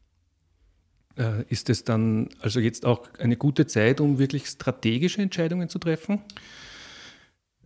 Äh, 1.18 1.44
ist 1.50 1.70
es 1.70 1.84
dann 1.84 2.30
also 2.42 2.60
jetzt 2.60 2.86
auch 2.86 3.08
eine 3.20 3.38
gute 3.38 3.68
Zeit, 3.68 4.02
um 4.02 4.18
wirklich 4.18 4.48
strategische 4.48 5.22
Entscheidungen 5.22 5.70
zu 5.70 5.80
treffen? 5.80 6.22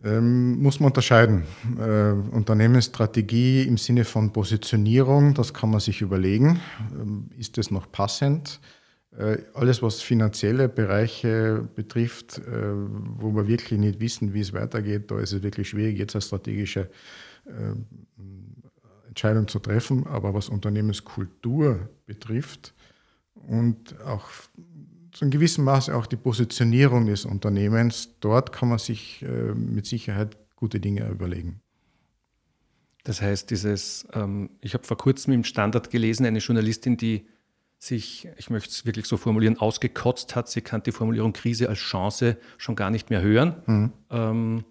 Ähm, 0.04 0.62
muss 0.62 0.78
man 0.78 0.88
unterscheiden. 0.88 1.44
Äh, 1.78 2.12
Unternehmensstrategie 2.12 3.62
im 3.62 3.78
Sinne 3.78 4.04
von 4.04 4.32
Positionierung, 4.32 5.34
das 5.34 5.52
kann 5.52 5.70
man 5.70 5.80
sich 5.80 6.02
überlegen. 6.02 6.60
Ähm, 6.92 7.30
ist 7.36 7.58
es 7.58 7.70
noch 7.70 7.90
passend? 7.90 8.60
Äh, 9.16 9.38
alles, 9.54 9.82
was 9.82 10.00
finanzielle 10.00 10.68
Bereiche 10.68 11.66
betrifft, 11.74 12.38
äh, 12.38 12.42
wo 13.16 13.34
wir 13.34 13.48
wirklich 13.48 13.80
nicht 13.80 13.98
wissen, 13.98 14.34
wie 14.34 14.40
es 14.40 14.52
weitergeht, 14.52 15.10
da 15.10 15.18
ist 15.18 15.32
es 15.32 15.42
wirklich 15.42 15.70
schwierig, 15.70 15.98
jetzt 15.98 16.14
eine 16.14 16.22
strategische 16.22 16.90
äh, 17.46 17.74
Entscheidung 19.08 19.48
zu 19.48 19.58
treffen. 19.58 20.06
Aber 20.06 20.32
was 20.34 20.48
Unternehmenskultur 20.48 21.88
betrifft 22.06 22.72
und 23.46 24.00
auch 24.02 24.28
zu 25.12 25.24
einem 25.24 25.30
gewissen 25.30 25.64
Maße 25.64 25.94
auch 25.94 26.06
die 26.06 26.16
Positionierung 26.16 27.06
des 27.06 27.24
Unternehmens, 27.24 28.16
dort 28.20 28.52
kann 28.52 28.68
man 28.68 28.78
sich 28.78 29.24
mit 29.54 29.86
Sicherheit 29.86 30.36
gute 30.54 30.80
Dinge 30.80 31.08
überlegen. 31.08 31.60
Das 33.04 33.22
heißt, 33.22 33.50
dieses, 33.50 34.06
ähm, 34.12 34.50
ich 34.60 34.74
habe 34.74 34.84
vor 34.84 34.98
kurzem 34.98 35.32
im 35.32 35.42
Standard 35.42 35.88
gelesen, 35.88 36.26
eine 36.26 36.40
Journalistin, 36.40 36.98
die 36.98 37.26
sich, 37.78 38.28
ich 38.36 38.50
möchte 38.50 38.68
es 38.68 38.84
wirklich 38.84 39.06
so 39.06 39.16
formulieren, 39.16 39.56
ausgekotzt 39.56 40.36
hat. 40.36 40.50
Sie 40.50 40.60
kann 40.60 40.82
die 40.82 40.92
Formulierung 40.92 41.32
Krise 41.32 41.70
als 41.70 41.78
Chance 41.78 42.36
schon 42.58 42.76
gar 42.76 42.90
nicht 42.90 43.08
mehr 43.08 43.22
hören. 43.22 43.62
Mhm. 43.66 43.92
Ähm, 44.10 44.64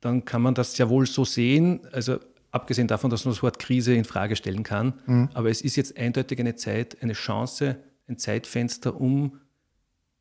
dann 0.00 0.24
kann 0.24 0.42
man 0.42 0.54
das 0.54 0.76
ja 0.78 0.88
wohl 0.88 1.06
so 1.06 1.24
sehen. 1.24 1.86
Also 1.92 2.18
abgesehen 2.50 2.88
davon, 2.88 3.10
dass 3.10 3.24
man 3.24 3.34
das 3.34 3.42
Wort 3.42 3.58
Krise 3.58 3.94
in 3.94 4.04
Frage 4.04 4.36
stellen 4.36 4.62
kann. 4.62 4.94
Mhm. 5.06 5.28
Aber 5.34 5.50
es 5.50 5.60
ist 5.62 5.76
jetzt 5.76 5.96
eindeutig 5.96 6.38
eine 6.38 6.56
Zeit, 6.56 7.02
eine 7.02 7.12
Chance, 7.12 7.76
ein 8.08 8.18
Zeitfenster, 8.18 9.00
um 9.00 9.40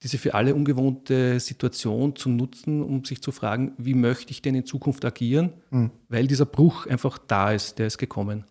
diese 0.03 0.17
für 0.17 0.33
alle 0.33 0.53
ungewohnte 0.53 1.39
Situation 1.39 2.15
zu 2.15 2.29
nutzen, 2.29 2.83
um 2.83 3.05
sich 3.05 3.21
zu 3.21 3.31
fragen, 3.31 3.71
wie 3.77 3.93
möchte 3.93 4.31
ich 4.31 4.41
denn 4.41 4.55
in 4.55 4.65
Zukunft 4.65 5.05
agieren, 5.05 5.53
mhm. 5.71 5.91
weil 6.09 6.27
dieser 6.27 6.45
Bruch 6.45 6.85
einfach 6.85 7.17
da 7.17 7.51
ist, 7.51 7.79
der 7.79 7.87
ist 7.87 7.97
gekommen. 7.97 8.45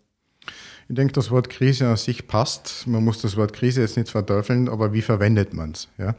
Ich 0.88 0.94
denke, 0.94 1.12
das 1.12 1.30
Wort 1.30 1.48
Krise 1.48 1.88
an 1.88 1.96
sich 1.96 2.26
passt. 2.26 2.86
Man 2.86 3.04
muss 3.04 3.20
das 3.20 3.36
Wort 3.36 3.52
Krise 3.52 3.80
jetzt 3.80 3.96
nicht 3.96 4.10
verteufeln, 4.10 4.68
aber 4.68 4.92
wie 4.92 5.02
verwendet 5.02 5.54
man 5.54 5.72
es? 5.72 5.88
Ja? 5.96 6.14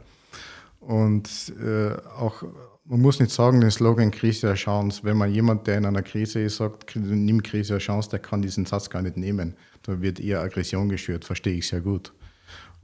Und 0.80 1.28
äh, 1.62 1.92
auch, 2.18 2.42
man 2.88 3.00
muss 3.00 3.18
nicht 3.20 3.32
sagen, 3.32 3.60
den 3.60 3.70
Slogan 3.70 4.10
Krise 4.10 4.48
eine 4.48 4.56
Chance. 4.56 5.00
Wenn 5.02 5.16
man 5.16 5.32
jemand, 5.32 5.66
der 5.66 5.78
in 5.78 5.86
einer 5.86 6.02
Krise 6.02 6.40
ist, 6.40 6.56
sagt, 6.56 6.94
nimm 6.96 7.42
Krise 7.42 7.74
eine 7.74 7.80
Chance, 7.80 8.10
der 8.10 8.18
kann 8.20 8.42
diesen 8.42 8.66
Satz 8.66 8.90
gar 8.90 9.02
nicht 9.02 9.16
nehmen. 9.16 9.56
Da 9.82 10.00
wird 10.00 10.20
eher 10.20 10.40
Aggression 10.40 10.88
geschürt, 10.88 11.24
verstehe 11.24 11.54
ich 11.54 11.66
sehr 11.66 11.80
gut. 11.80 12.12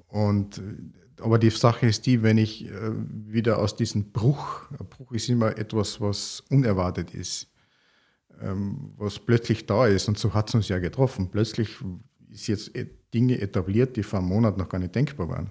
Und, 0.09 0.61
aber 1.21 1.39
die 1.39 1.51
Sache 1.51 1.87
ist 1.87 2.07
die, 2.07 2.23
wenn 2.23 2.37
ich 2.37 2.67
äh, 2.67 2.71
wieder 3.27 3.59
aus 3.59 3.77
diesem 3.77 4.13
Bruch, 4.13 4.63
ein 4.79 4.87
Bruch 4.87 5.13
ist 5.13 5.29
immer 5.29 5.57
etwas, 5.57 6.01
was 6.01 6.43
unerwartet 6.51 7.15
ist 7.15 7.49
ähm, 8.43 8.93
was 8.97 9.19
plötzlich 9.19 9.67
da 9.67 9.87
ist. 9.87 10.09
Und 10.09 10.19
so 10.19 10.35
hat 10.35 10.49
es 10.49 10.55
uns 10.55 10.69
ja 10.69 10.79
getroffen. 10.79 11.31
Plötzlich 11.31 11.77
ist 12.31 12.47
jetzt 12.47 12.73
Dinge 13.15 13.41
etabliert, 13.41 13.97
die 13.97 14.03
vor 14.03 14.19
einem 14.19 14.29
Monat 14.29 14.57
noch 14.57 14.69
gar 14.69 14.79
nicht 14.79 14.95
denkbar 14.95 15.29
waren. 15.29 15.51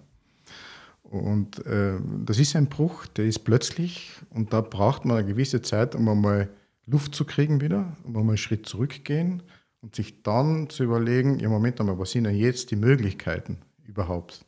Und 1.11 1.65
äh, 1.65 1.99
das 2.25 2.39
ist 2.39 2.55
ein 2.55 2.67
Bruch, 2.67 3.05
der 3.05 3.25
ist 3.25 3.39
plötzlich 3.39 4.13
und 4.29 4.53
da 4.53 4.61
braucht 4.61 5.03
man 5.03 5.17
eine 5.17 5.27
gewisse 5.27 5.61
Zeit, 5.61 5.93
um 5.93 6.07
einmal 6.07 6.47
Luft 6.85 7.13
zu 7.15 7.25
kriegen 7.25 7.59
wieder, 7.59 7.97
um 8.05 8.15
einmal 8.15 8.29
einen 8.29 8.37
Schritt 8.37 8.65
zurückgehen 8.65 9.43
und 9.81 9.93
sich 9.93 10.23
dann 10.23 10.69
zu 10.69 10.85
überlegen, 10.85 11.37
ja 11.39 11.49
Moment 11.49 11.81
einmal, 11.81 11.99
was 11.99 12.11
sind 12.11 12.23
denn 12.23 12.37
jetzt 12.37 12.71
die 12.71 12.77
Möglichkeiten 12.77 13.57
überhaupt? 13.85 14.45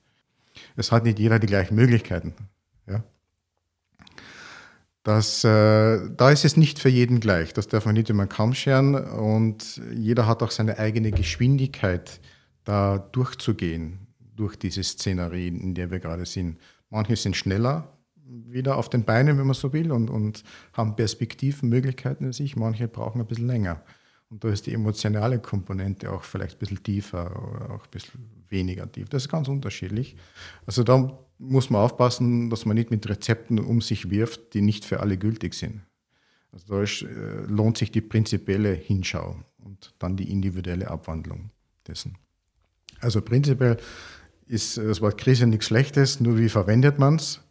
Es 0.78 0.94
hat 0.94 1.04
nicht 1.04 1.20
jeder 1.20 1.38
die 1.38 1.48
gleichen 1.48 1.76
Möglichkeiten. 1.76 2.34
Ja? 2.88 3.04
Das, 5.04 5.44
äh, 5.44 6.10
da 6.16 6.32
ist 6.32 6.46
es 6.46 6.56
nicht 6.56 6.80
für 6.80 6.88
jeden 6.88 7.20
gleich. 7.20 7.54
Das 7.54 7.68
darf 7.68 7.86
man 7.86 7.96
nicht 7.96 8.10
über 8.10 8.24
den 8.24 8.30
Kamm 8.30 8.54
scheren. 8.54 8.96
Und 8.96 9.82
jeder 9.94 10.28
hat 10.28 10.42
auch 10.42 10.52
seine 10.52 10.80
eigene 10.80 11.12
Geschwindigkeit, 11.12 12.22
da 12.64 12.98
durchzugehen, 12.98 14.03
durch 14.36 14.56
diese 14.56 14.84
Szenerie, 14.84 15.48
in 15.48 15.74
der 15.74 15.92
wir 15.92 16.00
gerade 16.00 16.26
sind. 16.26 16.60
Manche 16.90 17.16
sind 17.16 17.36
schneller 17.36 17.94
wieder 18.26 18.78
auf 18.78 18.90
den 18.90 19.04
Beinen, 19.04 19.38
wenn 19.38 19.46
man 19.46 19.54
so 19.54 19.74
will, 19.74 19.92
und, 19.92 20.10
und 20.10 20.44
haben 20.74 20.96
Perspektiven, 20.96 21.70
Möglichkeiten 21.70 22.26
in 22.26 22.34
sich. 22.34 22.56
Manche 22.56 22.88
brauchen 22.88 23.22
ein 23.22 23.28
bisschen 23.28 23.48
länger. 23.48 23.84
Und 24.30 24.44
da 24.44 24.50
ist 24.50 24.66
die 24.66 24.74
emotionale 24.74 25.40
Komponente 25.40 26.12
auch 26.12 26.24
vielleicht 26.24 26.56
ein 26.56 26.60
bisschen 26.60 26.84
tiefer 26.84 27.32
oder 27.32 27.72
auch 27.72 27.84
ein 27.84 27.92
bisschen 27.92 28.44
weniger 28.50 28.92
tief. 28.92 29.10
Das 29.10 29.24
ist 29.24 29.30
ganz 29.30 29.48
unterschiedlich. 29.48 30.16
Also 30.66 30.84
da 30.84 31.18
muss 31.38 31.70
man 31.70 31.82
aufpassen, 31.82 32.50
dass 32.50 32.66
man 32.66 32.76
nicht 32.76 32.90
mit 32.90 33.08
Rezepten 33.08 33.60
um 33.60 33.82
sich 33.82 34.10
wirft, 34.10 34.54
die 34.54 34.62
nicht 34.62 34.86
für 34.86 35.02
alle 35.02 35.18
gültig 35.18 35.54
sind. 35.54 35.82
Also 36.52 36.76
da 36.76 36.82
ist, 36.84 37.02
äh, 37.02 37.46
lohnt 37.48 37.78
sich 37.78 37.92
die 37.92 38.02
prinzipielle 38.02 38.74
Hinschau 38.74 39.36
und 39.58 39.94
dann 40.00 40.16
die 40.16 40.32
individuelle 40.32 40.90
Abwandlung 40.90 41.52
dessen. 41.88 42.18
Also 43.02 43.22
prinzipiell 43.22 43.78
ist 44.48 44.78
das 44.78 45.02
Wort 45.02 45.18
Krise 45.18 45.48
nichts 45.48 45.68
Schlechtes, 45.68 46.20
nur 46.20 46.38
wie 46.38 46.50
verwendet 46.50 47.00
man 47.00 47.16
es. 47.16 47.42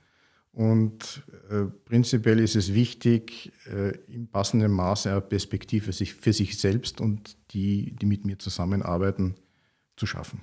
Und 0.52 1.22
äh, 1.50 1.64
prinzipiell 1.84 2.38
ist 2.38 2.56
es 2.56 2.74
wichtig, 2.74 3.52
äh, 3.66 3.96
im 4.12 4.28
passenden 4.28 4.70
Maße 4.72 5.10
eine 5.10 5.22
Perspektive 5.22 5.86
für 5.86 5.92
sich, 5.92 6.14
für 6.14 6.32
sich 6.32 6.58
selbst 6.58 7.00
und 7.00 7.36
die, 7.52 7.96
die 7.96 8.06
mit 8.06 8.26
mir 8.26 8.38
zusammenarbeiten, 8.38 9.36
zu 9.96 10.06
schaffen 10.06 10.42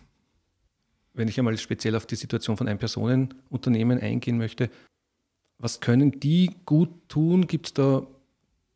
wenn 1.20 1.27
ich 1.27 1.38
einmal 1.38 1.58
speziell 1.58 1.96
auf 1.96 2.06
die 2.06 2.15
Situation 2.15 2.58
von 2.58 2.68
einem 2.68 2.79
Personenunternehmen 2.79 4.00
eingehen 4.00 4.38
möchte, 4.38 4.70
was 5.58 5.82
können 5.82 6.20
die 6.20 6.51
gut 6.65 7.10
tun? 7.10 7.46
Gibt 7.46 7.68
es 7.68 7.74
da 7.74 8.08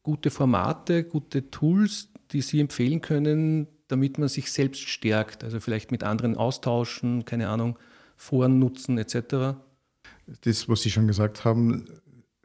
gute 0.04 0.30
Formate, 0.30 1.06
gute 1.06 1.50
Tools, 1.50 2.10
die 2.32 2.42
Sie 2.42 2.60
empfehlen 2.60 3.00
können, 3.00 3.68
damit 3.94 4.18
man 4.18 4.28
sich 4.28 4.52
selbst 4.52 4.82
stärkt? 4.82 5.44
Also 5.44 5.60
vielleicht 5.60 5.92
mit 5.92 6.04
anderen 6.04 6.36
austauschen, 6.36 7.26
keine 7.26 7.48
Ahnung, 7.48 7.78
Foren 8.18 8.58
nutzen 8.58 8.98
etc. 8.98 9.56
Das, 10.42 10.68
was 10.68 10.82
Sie 10.82 10.90
schon 10.90 11.08
gesagt 11.08 11.46
haben, 11.46 11.86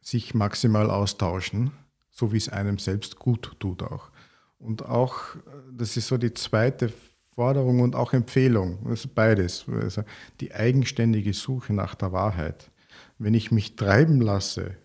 sich 0.02 0.34
maximal 0.34 0.90
austauschen, 0.90 1.70
so 2.10 2.32
wie 2.32 2.36
es 2.36 2.50
einem 2.50 2.78
selbst 2.78 3.18
gut 3.18 3.56
tut 3.60 3.82
auch. 3.82 4.10
Und 4.58 4.84
auch, 4.84 5.36
das 5.72 5.96
ist 5.96 6.08
so 6.08 6.18
die 6.18 6.34
zweite 6.34 6.92
Forderung 7.34 7.80
und 7.80 7.96
auch 7.96 8.12
Empfehlung. 8.12 8.90
Ist 8.92 9.14
beides. 9.14 9.64
Also 9.68 10.02
die 10.40 10.54
eigenständige 10.54 11.32
Suche 11.32 11.72
nach 11.72 11.94
der 11.94 12.12
Wahrheit. 12.12 12.70
Wenn 13.18 13.32
ich 13.32 13.50
mich 13.50 13.74
treiben 13.74 14.20
lasse 14.20 14.76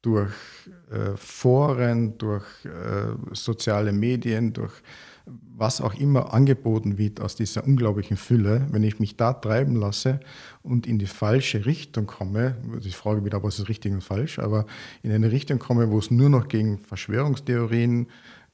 durch 0.00 0.32
äh, 0.90 1.16
Foren, 1.16 2.16
durch 2.16 2.46
äh, 2.64 3.16
soziale 3.32 3.92
Medien, 3.92 4.52
durch 4.52 4.72
was 5.26 5.80
auch 5.80 5.94
immer 5.94 6.32
angeboten 6.32 6.98
wird 6.98 7.20
aus 7.20 7.34
dieser 7.34 7.64
unglaublichen 7.64 8.16
Fülle, 8.16 8.66
wenn 8.70 8.84
ich 8.84 9.00
mich 9.00 9.16
da 9.16 9.32
treiben 9.32 9.74
lasse 9.74 10.20
und 10.62 10.86
in 10.86 10.98
die 10.98 11.06
falsche 11.06 11.66
Richtung 11.66 12.06
komme, 12.06 12.56
ich 12.82 12.96
frage 12.96 13.24
wieder, 13.24 13.42
was 13.42 13.58
ist 13.58 13.68
richtig 13.68 13.92
und 13.92 14.04
falsch, 14.04 14.38
aber 14.38 14.66
in 15.02 15.10
eine 15.10 15.32
Richtung 15.32 15.58
komme, 15.58 15.90
wo 15.90 15.98
es 15.98 16.10
nur 16.10 16.28
noch 16.28 16.48
gegen 16.48 16.78
Verschwörungstheorien, 16.78 18.06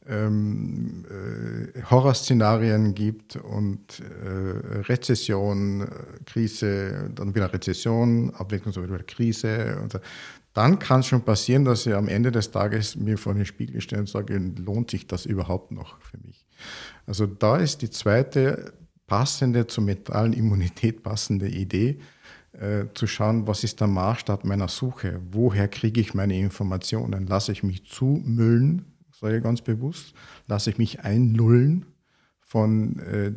ähm, 0.09 1.05
äh, 1.09 1.83
Horrorszenarien 1.83 2.95
gibt 2.95 3.37
und 3.37 4.01
äh, 4.01 4.81
Rezession, 4.89 5.87
Krise, 6.27 7.11
dann 7.15 7.35
wieder 7.35 7.53
Rezession, 7.53 8.35
Abwicklung, 8.35 8.73
so 8.73 8.83
wieder 8.83 8.99
Krise. 8.99 9.79
Und 9.81 9.93
so. 9.93 10.01
Dann 10.55 10.79
kann 10.79 11.01
es 11.01 11.07
schon 11.07 11.23
passieren, 11.23 11.65
dass 11.65 11.87
ich 11.87 11.95
am 11.95 12.09
Ende 12.09 12.33
des 12.33 12.51
Tages 12.51 12.97
mir 12.97 13.17
vor 13.17 13.35
den 13.35 13.47
Spiegel 13.47 13.81
stelle 13.81 14.03
und 14.03 14.09
sage, 14.09 14.37
lohnt 14.39 14.91
sich 14.91 15.07
das 15.07 15.25
überhaupt 15.25 15.71
noch 15.71 16.01
für 16.01 16.19
mich? 16.19 16.32
Also 17.07 17.27
da 17.27 17.57
ist 17.57 17.83
die 17.83 17.91
zweite 17.91 18.73
passende 19.07 19.67
zur 19.67 19.85
mentalen 19.85 20.33
Immunität 20.33 21.03
passende 21.03 21.49
Idee, 21.49 21.99
äh, 22.53 22.85
zu 22.95 23.07
schauen, 23.07 23.47
was 23.47 23.65
ist 23.65 23.81
der 23.81 23.89
Maßstab 23.89 24.45
meiner 24.45 24.69
Suche? 24.69 25.21
Woher 25.31 25.69
kriege 25.69 26.01
ich 26.01 26.15
meine 26.15 26.39
Informationen? 26.39 27.27
Lasse 27.27 27.53
ich 27.53 27.63
mich 27.63 27.87
zumüllen 27.87 28.93
sage 29.23 29.37
ich 29.37 29.43
ganz 29.43 29.63
bewusst, 29.63 30.15
lasse 30.49 30.71
ich 30.71 30.79
mich 30.79 31.01
einlullen 31.01 31.87
von 32.41 32.99
äh, 32.99 33.33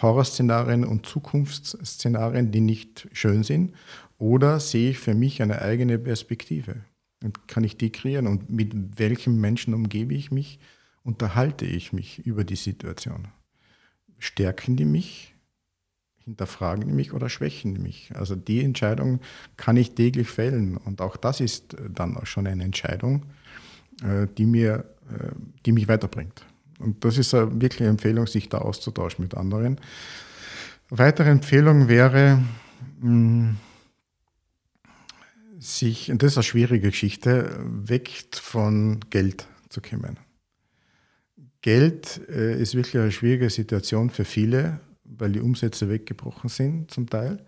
Horrorszenarien 0.00 0.84
und 0.84 1.06
Zukunftsszenarien, 1.06 2.50
die 2.52 2.60
nicht 2.60 3.08
schön 3.12 3.42
sind, 3.42 3.72
oder 4.18 4.60
sehe 4.60 4.90
ich 4.90 4.98
für 4.98 5.14
mich 5.14 5.42
eine 5.42 5.62
eigene 5.62 5.98
Perspektive 5.98 6.76
und 7.24 7.48
kann 7.48 7.64
ich 7.64 7.76
die 7.76 7.90
kreieren 7.90 8.26
und 8.26 8.50
mit 8.50 8.98
welchem 8.98 9.40
Menschen 9.40 9.74
umgebe 9.74 10.14
ich 10.14 10.30
mich, 10.30 10.58
unterhalte 11.02 11.64
ich 11.64 11.92
mich 11.92 12.24
über 12.26 12.44
die 12.44 12.56
Situation. 12.56 13.28
Stärken 14.18 14.76
die 14.76 14.84
mich, 14.84 15.34
hinterfragen 16.18 16.86
die 16.86 16.92
mich 16.92 17.12
oder 17.12 17.28
schwächen 17.28 17.74
die 17.74 17.80
mich? 17.80 18.12
Also 18.14 18.36
die 18.36 18.62
Entscheidung 18.62 19.20
kann 19.56 19.76
ich 19.76 19.94
täglich 19.94 20.28
fällen 20.28 20.76
und 20.76 21.00
auch 21.00 21.16
das 21.16 21.40
ist 21.40 21.76
dann 21.88 22.16
auch 22.16 22.26
schon 22.26 22.46
eine 22.46 22.64
Entscheidung, 22.64 23.26
äh, 24.02 24.26
die 24.38 24.46
mir 24.46 24.92
äh, 25.12 25.32
die 25.66 25.72
mich 25.72 25.88
weiterbringt. 25.88 26.44
Und 26.78 27.04
das 27.04 27.18
ist 27.18 27.34
eine 27.34 27.60
wirkliche 27.60 27.88
Empfehlung, 27.88 28.26
sich 28.26 28.48
da 28.48 28.58
auszutauschen 28.58 29.22
mit 29.22 29.34
anderen. 29.34 29.80
Weitere 30.90 31.30
Empfehlung 31.30 31.88
wäre, 31.88 32.42
hm, 33.00 33.56
sich, 35.58 36.10
und 36.10 36.22
das 36.22 36.32
ist 36.32 36.38
eine 36.38 36.44
schwierige 36.44 36.88
Geschichte, 36.88 37.60
weg 37.64 38.10
von 38.32 39.00
Geld 39.10 39.46
zu 39.68 39.80
kommen. 39.80 40.18
Geld 41.62 42.20
äh, 42.28 42.60
ist 42.60 42.74
wirklich 42.74 43.00
eine 43.00 43.12
schwierige 43.12 43.48
Situation 43.48 44.10
für 44.10 44.24
viele, 44.24 44.80
weil 45.04 45.32
die 45.32 45.40
Umsätze 45.40 45.88
weggebrochen 45.88 46.50
sind 46.50 46.90
zum 46.90 47.08
Teil. 47.08 47.44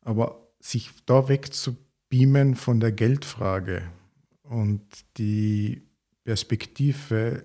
Aber 0.00 0.48
sich 0.60 0.90
da 1.06 1.28
weg 1.28 1.52
zu 1.52 1.76
beamen 2.08 2.54
von 2.54 2.78
der 2.78 2.92
Geldfrage 2.92 3.82
und 4.42 4.82
die 5.18 5.82
Perspektive 6.24 7.44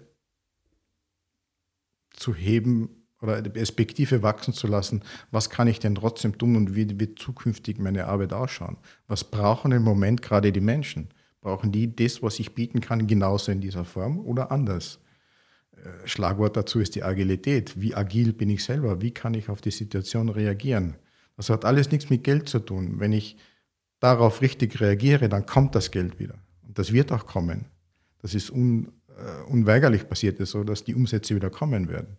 zu 2.14 2.36
heben 2.36 2.90
oder 3.20 3.42
die 3.42 3.50
Perspektive 3.50 4.22
wachsen 4.22 4.54
zu 4.54 4.68
lassen, 4.68 5.02
was 5.32 5.50
kann 5.50 5.68
ich 5.68 5.80
denn 5.80 5.96
trotzdem 5.96 6.38
tun 6.38 6.56
und 6.56 6.76
wie 6.76 7.00
wird 7.00 7.18
zukünftig 7.18 7.80
meine 7.80 8.06
Arbeit 8.06 8.34
ausschauen? 8.34 8.78
Was 9.08 9.24
brauchen 9.24 9.72
im 9.72 9.84
Moment 9.84 10.22
gerade 10.22 10.52
die 10.52 10.62
Menschen? 10.62 11.10
Brauchen 11.42 11.72
die 11.72 11.96
das, 11.96 12.22
was 12.22 12.40
ich 12.40 12.54
bieten 12.54 12.82
kann, 12.82 13.08
genauso 13.08 13.52
in 13.52 13.62
dieser 13.62 13.86
Form 13.86 14.20
oder 14.20 14.52
anders? 14.52 15.00
Äh, 15.76 16.08
Schlagwort 16.08 16.58
dazu 16.58 16.80
ist 16.80 16.96
die 16.96 17.04
Agilität. 17.04 17.80
Wie 17.80 17.96
agil 17.96 18.34
bin 18.34 18.50
ich 18.50 18.64
selber? 18.64 19.02
Wie 19.02 19.12
kann 19.12 19.34
ich 19.34 19.50
auf 19.50 19.62
die 19.62 19.72
Situation 19.72 20.30
reagieren? 20.30 20.96
Das 21.38 21.50
hat 21.50 21.66
alles 21.66 21.92
nichts 21.92 22.10
mit 22.10 22.24
Geld 22.24 22.50
zu 22.50 22.60
tun. 22.60 23.00
Wenn 23.00 23.14
ich 23.14 23.38
darauf 24.00 24.42
richtig 24.42 24.80
reagiere, 24.80 25.30
dann 25.30 25.46
kommt 25.46 25.76
das 25.76 25.92
Geld 25.92 26.20
wieder. 26.20 26.36
Und 26.68 26.78
das 26.78 26.92
wird 26.92 27.12
auch 27.12 27.26
kommen. 27.26 27.66
Das 28.22 28.36
ist 28.36 28.52
un, 28.52 28.92
äh, 29.08 29.44
unweigerlich 29.50 30.08
passiert, 30.08 30.46
so, 30.46 30.64
dass 30.64 30.84
die 30.84 30.96
Umsätze 30.96 31.36
wieder 31.36 31.50
kommen 31.50 31.90
werden. 31.90 32.18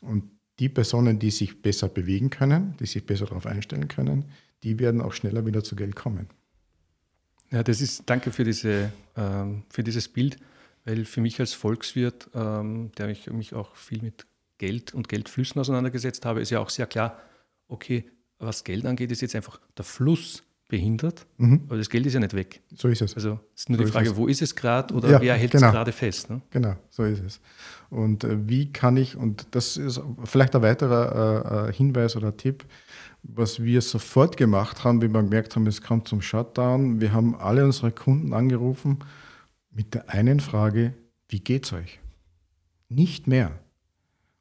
Und 0.00 0.30
die 0.58 0.68
Personen, 0.68 1.18
die 1.18 1.30
sich 1.30 1.62
besser 1.62 1.88
bewegen 1.88 2.30
können, 2.30 2.76
die 2.78 2.86
sich 2.86 3.04
besser 3.04 3.26
darauf 3.26 3.46
einstellen 3.46 3.88
können, 3.88 4.26
die 4.62 4.78
werden 4.78 5.00
auch 5.00 5.12
schneller 5.12 5.44
wieder 5.46 5.64
zu 5.64 5.76
Geld 5.76 5.96
kommen. 5.96 6.28
Ja, 7.50 7.62
das 7.62 7.80
ist, 7.80 8.02
danke 8.06 8.30
für, 8.32 8.44
diese, 8.44 8.92
ähm, 9.16 9.64
für 9.68 9.82
dieses 9.82 10.08
Bild, 10.08 10.36
weil 10.84 11.04
für 11.04 11.20
mich 11.20 11.40
als 11.40 11.54
Volkswirt, 11.54 12.30
ähm, 12.34 12.92
der 12.98 13.06
mich, 13.06 13.30
mich 13.30 13.54
auch 13.54 13.74
viel 13.74 14.02
mit 14.02 14.26
Geld 14.58 14.94
und 14.94 15.08
Geldflüssen 15.08 15.60
auseinandergesetzt 15.60 16.24
habe, 16.24 16.40
ist 16.40 16.50
ja 16.50 16.60
auch 16.60 16.70
sehr 16.70 16.86
klar, 16.86 17.18
okay, 17.68 18.10
was 18.38 18.64
Geld 18.64 18.86
angeht, 18.86 19.10
ist 19.10 19.22
jetzt 19.22 19.34
einfach 19.34 19.60
der 19.76 19.84
Fluss 19.84 20.42
behindert, 20.68 21.26
mhm. 21.36 21.62
aber 21.66 21.76
das 21.76 21.90
Geld 21.90 22.06
ist 22.06 22.14
ja 22.14 22.20
nicht 22.20 22.34
weg. 22.34 22.62
So 22.74 22.88
ist 22.88 23.02
es. 23.02 23.14
Also 23.14 23.38
es 23.54 23.62
ist 23.62 23.70
nur 23.70 23.78
so 23.78 23.84
die 23.84 23.90
Frage, 23.90 24.16
wo 24.16 24.26
ist 24.26 24.42
es 24.42 24.54
gerade 24.54 24.94
oder 24.94 25.10
ja, 25.10 25.20
wer 25.20 25.34
hält 25.34 25.52
genau. 25.52 25.66
es 25.66 25.72
gerade 25.72 25.92
fest. 25.92 26.30
Ne? 26.30 26.40
Genau, 26.50 26.76
so 26.90 27.04
ist 27.04 27.22
es. 27.22 27.40
Und 27.90 28.24
äh, 28.24 28.48
wie 28.48 28.72
kann 28.72 28.96
ich, 28.96 29.16
und 29.16 29.46
das 29.52 29.76
ist 29.76 30.00
vielleicht 30.24 30.54
ein 30.56 30.62
weiterer 30.62 31.66
äh, 31.66 31.68
äh, 31.68 31.72
Hinweis 31.72 32.16
oder 32.16 32.36
Tipp, 32.36 32.64
was 33.22 33.62
wir 33.62 33.82
sofort 33.82 34.36
gemacht 34.36 34.84
haben, 34.84 35.00
wie 35.02 35.08
wir 35.08 35.22
gemerkt 35.22 35.54
haben, 35.54 35.66
es 35.66 35.80
kommt 35.80 36.08
zum 36.08 36.20
Shutdown. 36.20 37.00
Wir 37.00 37.12
haben 37.12 37.34
alle 37.36 37.64
unsere 37.64 37.92
Kunden 37.92 38.32
angerufen 38.32 38.98
mit 39.74 39.94
der 39.94 40.08
einen 40.08 40.40
Frage, 40.40 40.94
wie 41.28 41.40
geht's 41.40 41.72
euch? 41.72 42.00
Nicht 42.88 43.26
mehr. 43.26 43.58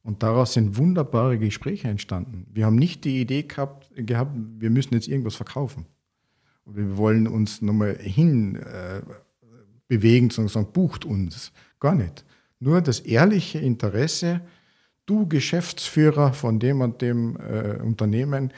Und 0.03 0.21
daraus 0.21 0.53
sind 0.53 0.77
wunderbare 0.77 1.39
Gespräche 1.39 1.87
entstanden. 1.87 2.45
Wir 2.51 2.65
haben 2.65 2.75
nicht 2.75 3.05
die 3.05 3.21
Idee 3.21 3.43
gehabt, 3.43 3.89
gehabt 3.95 4.31
wir 4.35 4.69
müssen 4.69 4.93
jetzt 4.93 5.07
irgendwas 5.07 5.35
verkaufen. 5.35 5.85
Wir 6.65 6.97
wollen 6.97 7.27
uns 7.27 7.61
nochmal 7.61 7.97
hin 7.97 8.55
äh, 8.55 9.01
bewegen, 9.87 10.29
sondern 10.29 10.71
bucht 10.71 11.05
uns. 11.05 11.51
Gar 11.79 11.95
nicht. 11.95 12.25
Nur 12.59 12.81
das 12.81 12.99
ehrliche 12.99 13.59
Interesse, 13.59 14.41
du 15.05 15.27
Geschäftsführer 15.27 16.33
von 16.33 16.59
dem 16.59 16.81
und 16.81 17.01
dem 17.01 17.37
äh, 17.37 17.81
Unternehmen, 17.81 18.53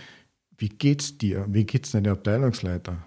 wie 0.58 0.70
geht's 0.70 1.17
dir? 1.17 1.46
Wie 1.50 1.65
geht's 1.65 1.91
deinem 1.91 2.13
Abteilungsleiter? 2.13 2.98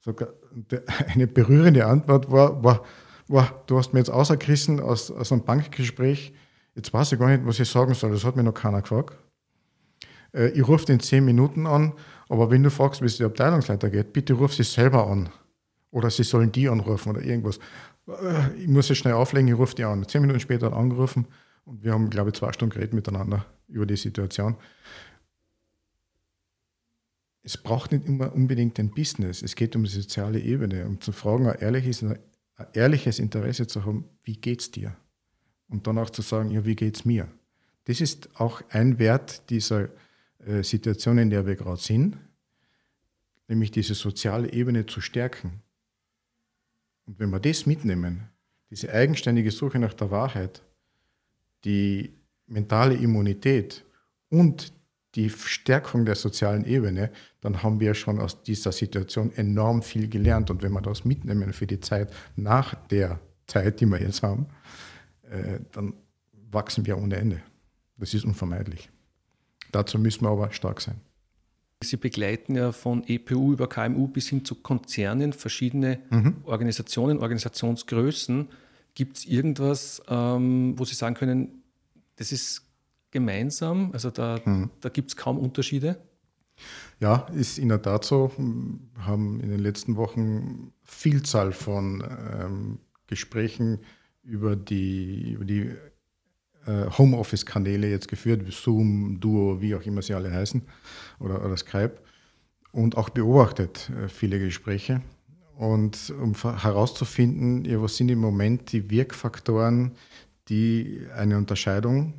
Sogar 0.00 0.28
eine 1.14 1.26
berührende 1.26 1.86
Antwort 1.86 2.30
war, 2.30 2.62
war, 2.62 2.84
war 3.28 3.62
du 3.66 3.78
hast 3.78 3.92
mir 3.92 4.00
jetzt 4.00 4.10
außergerissen 4.10 4.80
aus, 4.80 5.10
aus 5.10 5.32
einem 5.32 5.44
Bankgespräch, 5.44 6.32
jetzt 6.74 6.92
weiß 6.92 7.12
ich 7.12 7.18
gar 7.18 7.28
nicht, 7.28 7.46
was 7.46 7.60
ich 7.60 7.68
sagen 7.68 7.94
soll, 7.94 8.12
das 8.12 8.24
hat 8.24 8.36
mir 8.36 8.42
noch 8.42 8.54
keiner 8.54 8.82
gefragt. 8.82 9.16
Äh, 10.32 10.48
ich 10.48 10.66
rufe 10.66 10.92
in 10.92 11.00
zehn 11.00 11.24
Minuten 11.24 11.66
an 11.66 11.94
aber 12.32 12.50
wenn 12.50 12.62
du 12.62 12.70
fragst, 12.70 13.02
wie 13.02 13.04
es 13.04 13.18
der 13.18 13.26
Abteilungsleiter 13.26 13.90
geht, 13.90 14.14
bitte 14.14 14.32
ruf 14.32 14.54
sie 14.54 14.62
selber 14.62 15.06
an. 15.06 15.28
Oder 15.90 16.08
sie 16.08 16.22
sollen 16.22 16.50
die 16.50 16.66
anrufen 16.66 17.10
oder 17.10 17.20
irgendwas. 17.20 17.58
Äh, 18.08 18.56
ich 18.56 18.68
muss 18.68 18.86
sie 18.86 18.94
schnell 18.94 19.12
auflegen, 19.12 19.48
ich 19.48 19.58
rufe 19.58 19.74
die 19.74 19.84
an. 19.84 20.08
Zehn 20.08 20.22
Minuten 20.22 20.40
später 20.40 20.68
hat 20.68 20.72
angerufen 20.72 21.26
und 21.66 21.84
wir 21.84 21.92
haben, 21.92 22.08
glaube 22.08 22.30
ich, 22.30 22.36
zwei 22.36 22.50
Stunden 22.54 22.72
geredet 22.72 22.94
miteinander 22.94 23.44
über 23.68 23.84
die 23.84 23.96
Situation. 23.96 24.56
Es 27.42 27.56
braucht 27.56 27.92
nicht 27.92 28.06
immer 28.06 28.32
unbedingt 28.32 28.78
ein 28.78 28.90
Business. 28.90 29.42
Es 29.42 29.56
geht 29.56 29.74
um 29.74 29.84
die 29.84 29.90
soziale 29.90 30.40
Ebene, 30.40 30.86
um 30.86 31.00
zu 31.00 31.12
fragen, 31.12 31.48
ein 31.48 31.58
ehrliches, 31.58 32.02
ein 32.02 32.18
ehrliches 32.72 33.18
Interesse 33.18 33.66
zu 33.66 33.84
haben, 33.84 34.04
wie 34.22 34.36
geht 34.36 34.60
es 34.60 34.70
dir? 34.70 34.96
Und 35.68 35.86
dann 35.86 35.98
auch 35.98 36.10
zu 36.10 36.22
sagen, 36.22 36.50
ja, 36.50 36.64
wie 36.64 36.76
geht 36.76 36.96
es 36.96 37.04
mir? 37.04 37.28
Das 37.84 38.00
ist 38.00 38.28
auch 38.38 38.62
ein 38.68 38.98
Wert 38.98 39.50
dieser 39.50 39.88
äh, 40.38 40.62
Situation, 40.62 41.18
in 41.18 41.30
der 41.30 41.46
wir 41.46 41.56
gerade 41.56 41.80
sind, 41.80 42.16
nämlich 43.48 43.70
diese 43.70 43.94
soziale 43.94 44.52
Ebene 44.52 44.86
zu 44.86 45.00
stärken. 45.00 45.62
Und 47.06 47.18
wenn 47.18 47.30
wir 47.30 47.40
das 47.40 47.66
mitnehmen, 47.66 48.28
diese 48.70 48.92
eigenständige 48.92 49.50
Suche 49.50 49.78
nach 49.78 49.94
der 49.94 50.10
Wahrheit, 50.10 50.62
die 51.64 52.14
mentale 52.46 52.94
Immunität 52.94 53.84
und 54.28 54.72
die 55.14 55.30
Stärkung 55.30 56.04
der 56.04 56.14
sozialen 56.14 56.64
Ebene, 56.64 57.10
dann 57.40 57.62
haben 57.62 57.80
wir 57.80 57.94
schon 57.94 58.18
aus 58.18 58.42
dieser 58.42 58.72
Situation 58.72 59.32
enorm 59.34 59.82
viel 59.82 60.08
gelernt. 60.08 60.50
Und 60.50 60.62
wenn 60.62 60.72
wir 60.72 60.80
das 60.80 61.04
mitnehmen 61.04 61.52
für 61.52 61.66
die 61.66 61.80
Zeit 61.80 62.12
nach 62.36 62.74
der 62.86 63.20
Zeit, 63.46 63.80
die 63.80 63.86
wir 63.86 64.00
jetzt 64.00 64.22
haben, 64.22 64.46
äh, 65.30 65.60
dann 65.72 65.94
wachsen 66.50 66.86
wir 66.86 66.96
ohne 66.98 67.16
Ende. 67.16 67.42
Das 67.98 68.14
ist 68.14 68.24
unvermeidlich. 68.24 68.90
Dazu 69.70 69.98
müssen 69.98 70.24
wir 70.24 70.30
aber 70.30 70.50
stark 70.52 70.80
sein. 70.80 71.00
Sie 71.82 71.96
begleiten 71.96 72.54
ja 72.54 72.72
von 72.72 73.02
EPU 73.06 73.52
über 73.52 73.68
KMU 73.68 74.06
bis 74.06 74.28
hin 74.28 74.44
zu 74.44 74.56
Konzernen 74.56 75.32
verschiedene 75.32 75.98
mhm. 76.10 76.36
Organisationen, 76.44 77.18
Organisationsgrößen. 77.18 78.48
Gibt 78.94 79.16
es 79.16 79.24
irgendwas, 79.24 80.02
ähm, 80.08 80.78
wo 80.78 80.84
Sie 80.84 80.94
sagen 80.94 81.14
können, 81.14 81.62
das 82.16 82.30
ist 82.30 82.71
gemeinsam, 83.12 83.90
also 83.92 84.10
da, 84.10 84.40
mhm. 84.44 84.70
da 84.80 84.88
gibt 84.88 85.10
es 85.10 85.16
kaum 85.16 85.38
Unterschiede? 85.38 85.98
Ja, 86.98 87.26
ist 87.34 87.58
in 87.58 87.68
der 87.68 87.80
Tat 87.80 88.04
so. 88.04 88.32
Wir 88.36 89.06
haben 89.06 89.40
in 89.40 89.50
den 89.50 89.60
letzten 89.60 89.96
Wochen 89.96 90.72
Vielzahl 90.82 91.52
von 91.52 92.02
ähm, 92.40 92.78
Gesprächen 93.06 93.78
über 94.22 94.56
die, 94.56 95.32
über 95.32 95.44
die 95.44 95.72
äh, 96.66 96.90
Homeoffice-Kanäle 96.96 97.88
jetzt 97.88 98.08
geführt, 98.08 98.44
Zoom, 98.52 99.18
Duo, 99.20 99.60
wie 99.60 99.74
auch 99.74 99.82
immer 99.82 100.02
sie 100.02 100.14
alle 100.14 100.32
heißen, 100.32 100.62
oder, 101.18 101.44
oder 101.44 101.56
Skype, 101.56 101.96
und 102.70 102.96
auch 102.96 103.10
beobachtet 103.10 103.90
äh, 103.90 104.08
viele 104.08 104.38
Gespräche. 104.38 105.02
Und 105.56 106.12
um 106.20 106.34
herauszufinden, 106.34 107.64
ja, 107.64 107.80
was 107.82 107.96
sind 107.96 108.10
im 108.10 108.20
Moment 108.20 108.72
die 108.72 108.90
Wirkfaktoren, 108.90 109.92
die 110.48 111.00
eine 111.14 111.36
Unterscheidung 111.36 112.14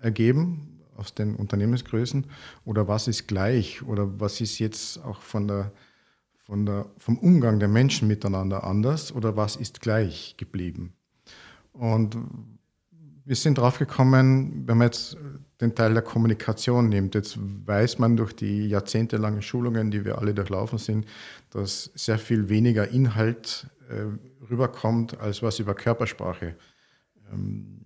ergeben 0.00 0.80
aus 0.96 1.14
den 1.14 1.36
Unternehmensgrößen? 1.36 2.26
Oder 2.64 2.88
was 2.88 3.08
ist 3.08 3.26
gleich? 3.26 3.82
Oder 3.82 4.20
was 4.20 4.40
ist 4.40 4.58
jetzt 4.58 5.02
auch 5.04 5.22
von 5.22 5.48
der, 5.48 5.72
von 6.34 6.66
der, 6.66 6.86
vom 6.98 7.18
Umgang 7.18 7.58
der 7.58 7.68
Menschen 7.68 8.08
miteinander 8.08 8.64
anders? 8.64 9.12
Oder 9.14 9.36
was 9.36 9.56
ist 9.56 9.80
gleich 9.80 10.34
geblieben. 10.36 10.94
Und 11.72 12.16
wir 13.24 13.36
sind 13.36 13.58
drauf 13.58 13.78
gekommen, 13.78 14.64
wenn 14.66 14.78
man 14.78 14.88
jetzt 14.88 15.16
den 15.60 15.74
Teil 15.74 15.92
der 15.92 16.02
Kommunikation 16.02 16.88
nimmt, 16.88 17.14
jetzt 17.14 17.38
weiß 17.38 17.98
man 17.98 18.16
durch 18.16 18.32
die 18.32 18.66
jahrzehntelangen 18.66 19.42
Schulungen, 19.42 19.90
die 19.90 20.04
wir 20.04 20.18
alle 20.18 20.34
durchlaufen 20.34 20.78
sind, 20.78 21.06
dass 21.50 21.90
sehr 21.94 22.18
viel 22.18 22.48
weniger 22.48 22.88
Inhalt 22.88 23.68
äh, 23.88 24.06
rüberkommt, 24.50 25.20
als 25.20 25.42
was 25.42 25.58
über 25.58 25.74
Körpersprache 25.74 26.56
ähm, 27.32 27.79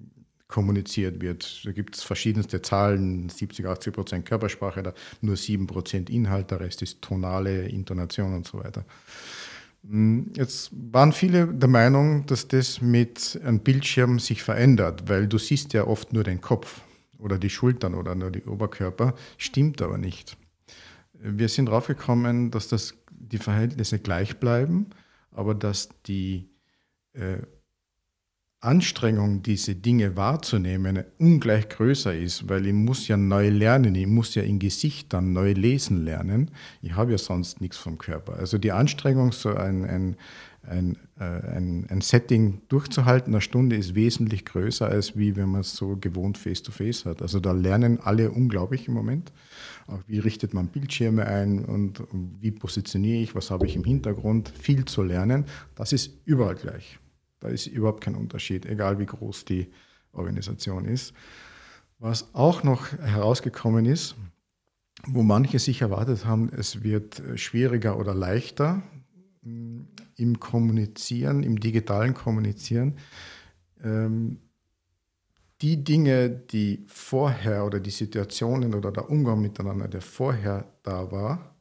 kommuniziert 0.54 1.20
wird. 1.20 1.62
Da 1.64 1.72
gibt 1.72 1.96
es 1.96 2.04
verschiedenste 2.04 2.62
Zahlen, 2.62 3.28
70, 3.28 3.66
80 3.66 3.92
Prozent 3.92 4.24
Körpersprache, 4.24 4.94
nur 5.20 5.36
7 5.36 5.66
Prozent 5.66 6.08
Inhalt, 6.08 6.52
der 6.52 6.60
Rest 6.60 6.80
ist 6.82 7.02
tonale 7.02 7.66
Intonation 7.66 8.32
und 8.32 8.46
so 8.46 8.62
weiter. 8.62 8.84
Hm, 9.82 10.30
jetzt 10.36 10.70
waren 10.72 11.12
viele 11.12 11.48
der 11.48 11.68
Meinung, 11.68 12.24
dass 12.26 12.46
das 12.46 12.80
mit 12.80 13.40
einem 13.44 13.58
Bildschirm 13.58 14.20
sich 14.20 14.44
verändert, 14.44 15.08
weil 15.08 15.26
du 15.26 15.38
siehst 15.38 15.72
ja 15.72 15.88
oft 15.88 16.12
nur 16.12 16.22
den 16.22 16.40
Kopf 16.40 16.82
oder 17.18 17.36
die 17.36 17.50
Schultern 17.50 17.94
oder 17.96 18.14
nur 18.14 18.30
die 18.30 18.44
Oberkörper, 18.44 19.14
stimmt 19.38 19.82
aber 19.82 19.98
nicht. 19.98 20.36
Wir 21.14 21.48
sind 21.48 21.66
draufgekommen, 21.66 22.52
dass 22.52 22.68
das, 22.68 22.94
die 23.10 23.38
Verhältnisse 23.38 23.98
gleich 23.98 24.38
bleiben, 24.38 24.90
aber 25.32 25.56
dass 25.56 25.88
die 26.06 26.48
äh, 27.12 27.38
Anstrengung, 28.64 29.42
diese 29.42 29.74
Dinge 29.74 30.16
wahrzunehmen, 30.16 31.04
ungleich 31.18 31.68
größer 31.68 32.16
ist, 32.16 32.48
weil 32.48 32.66
ich 32.66 32.72
muss 32.72 33.08
ja 33.08 33.16
neu 33.16 33.48
lernen, 33.48 33.94
ich 33.94 34.06
muss 34.06 34.34
ja 34.34 34.42
in 34.42 34.58
Gesichtern 34.58 35.32
neu 35.32 35.52
lesen 35.52 36.04
lernen. 36.04 36.50
Ich 36.82 36.94
habe 36.94 37.12
ja 37.12 37.18
sonst 37.18 37.60
nichts 37.60 37.76
vom 37.76 37.98
Körper. 37.98 38.34
Also 38.34 38.58
die 38.58 38.72
Anstrengung, 38.72 39.32
so 39.32 39.54
ein, 39.54 39.84
ein, 39.84 40.16
ein, 40.62 40.96
äh, 41.18 41.24
ein, 41.24 41.86
ein 41.90 42.00
Setting 42.00 42.62
durchzuhalten, 42.68 43.34
eine 43.34 43.40
Stunde 43.40 43.76
ist 43.76 43.94
wesentlich 43.94 44.44
größer, 44.44 44.88
als 44.88 45.16
wie 45.16 45.36
wenn 45.36 45.50
man 45.50 45.60
es 45.60 45.76
so 45.76 45.96
gewohnt 45.96 46.38
face-to-face 46.38 47.02
-face 47.02 47.10
hat. 47.10 47.22
Also 47.22 47.40
da 47.40 47.52
lernen 47.52 48.00
alle 48.00 48.30
unglaublich 48.30 48.88
im 48.88 48.94
Moment. 48.94 49.32
Auch 49.86 50.00
wie 50.06 50.18
richtet 50.18 50.54
man 50.54 50.68
Bildschirme 50.68 51.26
ein 51.26 51.64
und 51.64 52.02
wie 52.40 52.50
positioniere 52.50 53.22
ich, 53.22 53.34
was 53.34 53.50
habe 53.50 53.66
ich 53.66 53.76
im 53.76 53.84
Hintergrund. 53.84 54.48
Viel 54.48 54.86
zu 54.86 55.02
lernen, 55.02 55.44
das 55.74 55.92
ist 55.92 56.12
überall 56.24 56.54
gleich. 56.54 56.98
Da 57.44 57.50
ist 57.50 57.66
überhaupt 57.66 58.00
kein 58.00 58.14
Unterschied, 58.14 58.64
egal 58.64 58.98
wie 58.98 59.04
groß 59.04 59.44
die 59.44 59.70
Organisation 60.12 60.86
ist. 60.86 61.12
Was 61.98 62.34
auch 62.34 62.62
noch 62.62 62.90
herausgekommen 62.92 63.84
ist, 63.84 64.16
wo 65.06 65.22
manche 65.22 65.58
sich 65.58 65.82
erwartet 65.82 66.24
haben, 66.24 66.48
es 66.48 66.82
wird 66.82 67.22
schwieriger 67.34 67.98
oder 67.98 68.14
leichter 68.14 68.82
mm, 69.42 69.80
im 70.16 70.40
Kommunizieren, 70.40 71.42
im 71.42 71.60
digitalen 71.60 72.14
Kommunizieren. 72.14 72.94
Ähm, 73.82 74.38
die 75.60 75.84
Dinge, 75.84 76.30
die 76.30 76.86
vorher 76.86 77.66
oder 77.66 77.78
die 77.78 77.90
Situationen 77.90 78.72
oder 78.72 78.90
der 78.90 79.10
Umgang 79.10 79.42
miteinander, 79.42 79.88
der 79.88 80.00
vorher 80.00 80.72
da 80.82 81.12
war, 81.12 81.53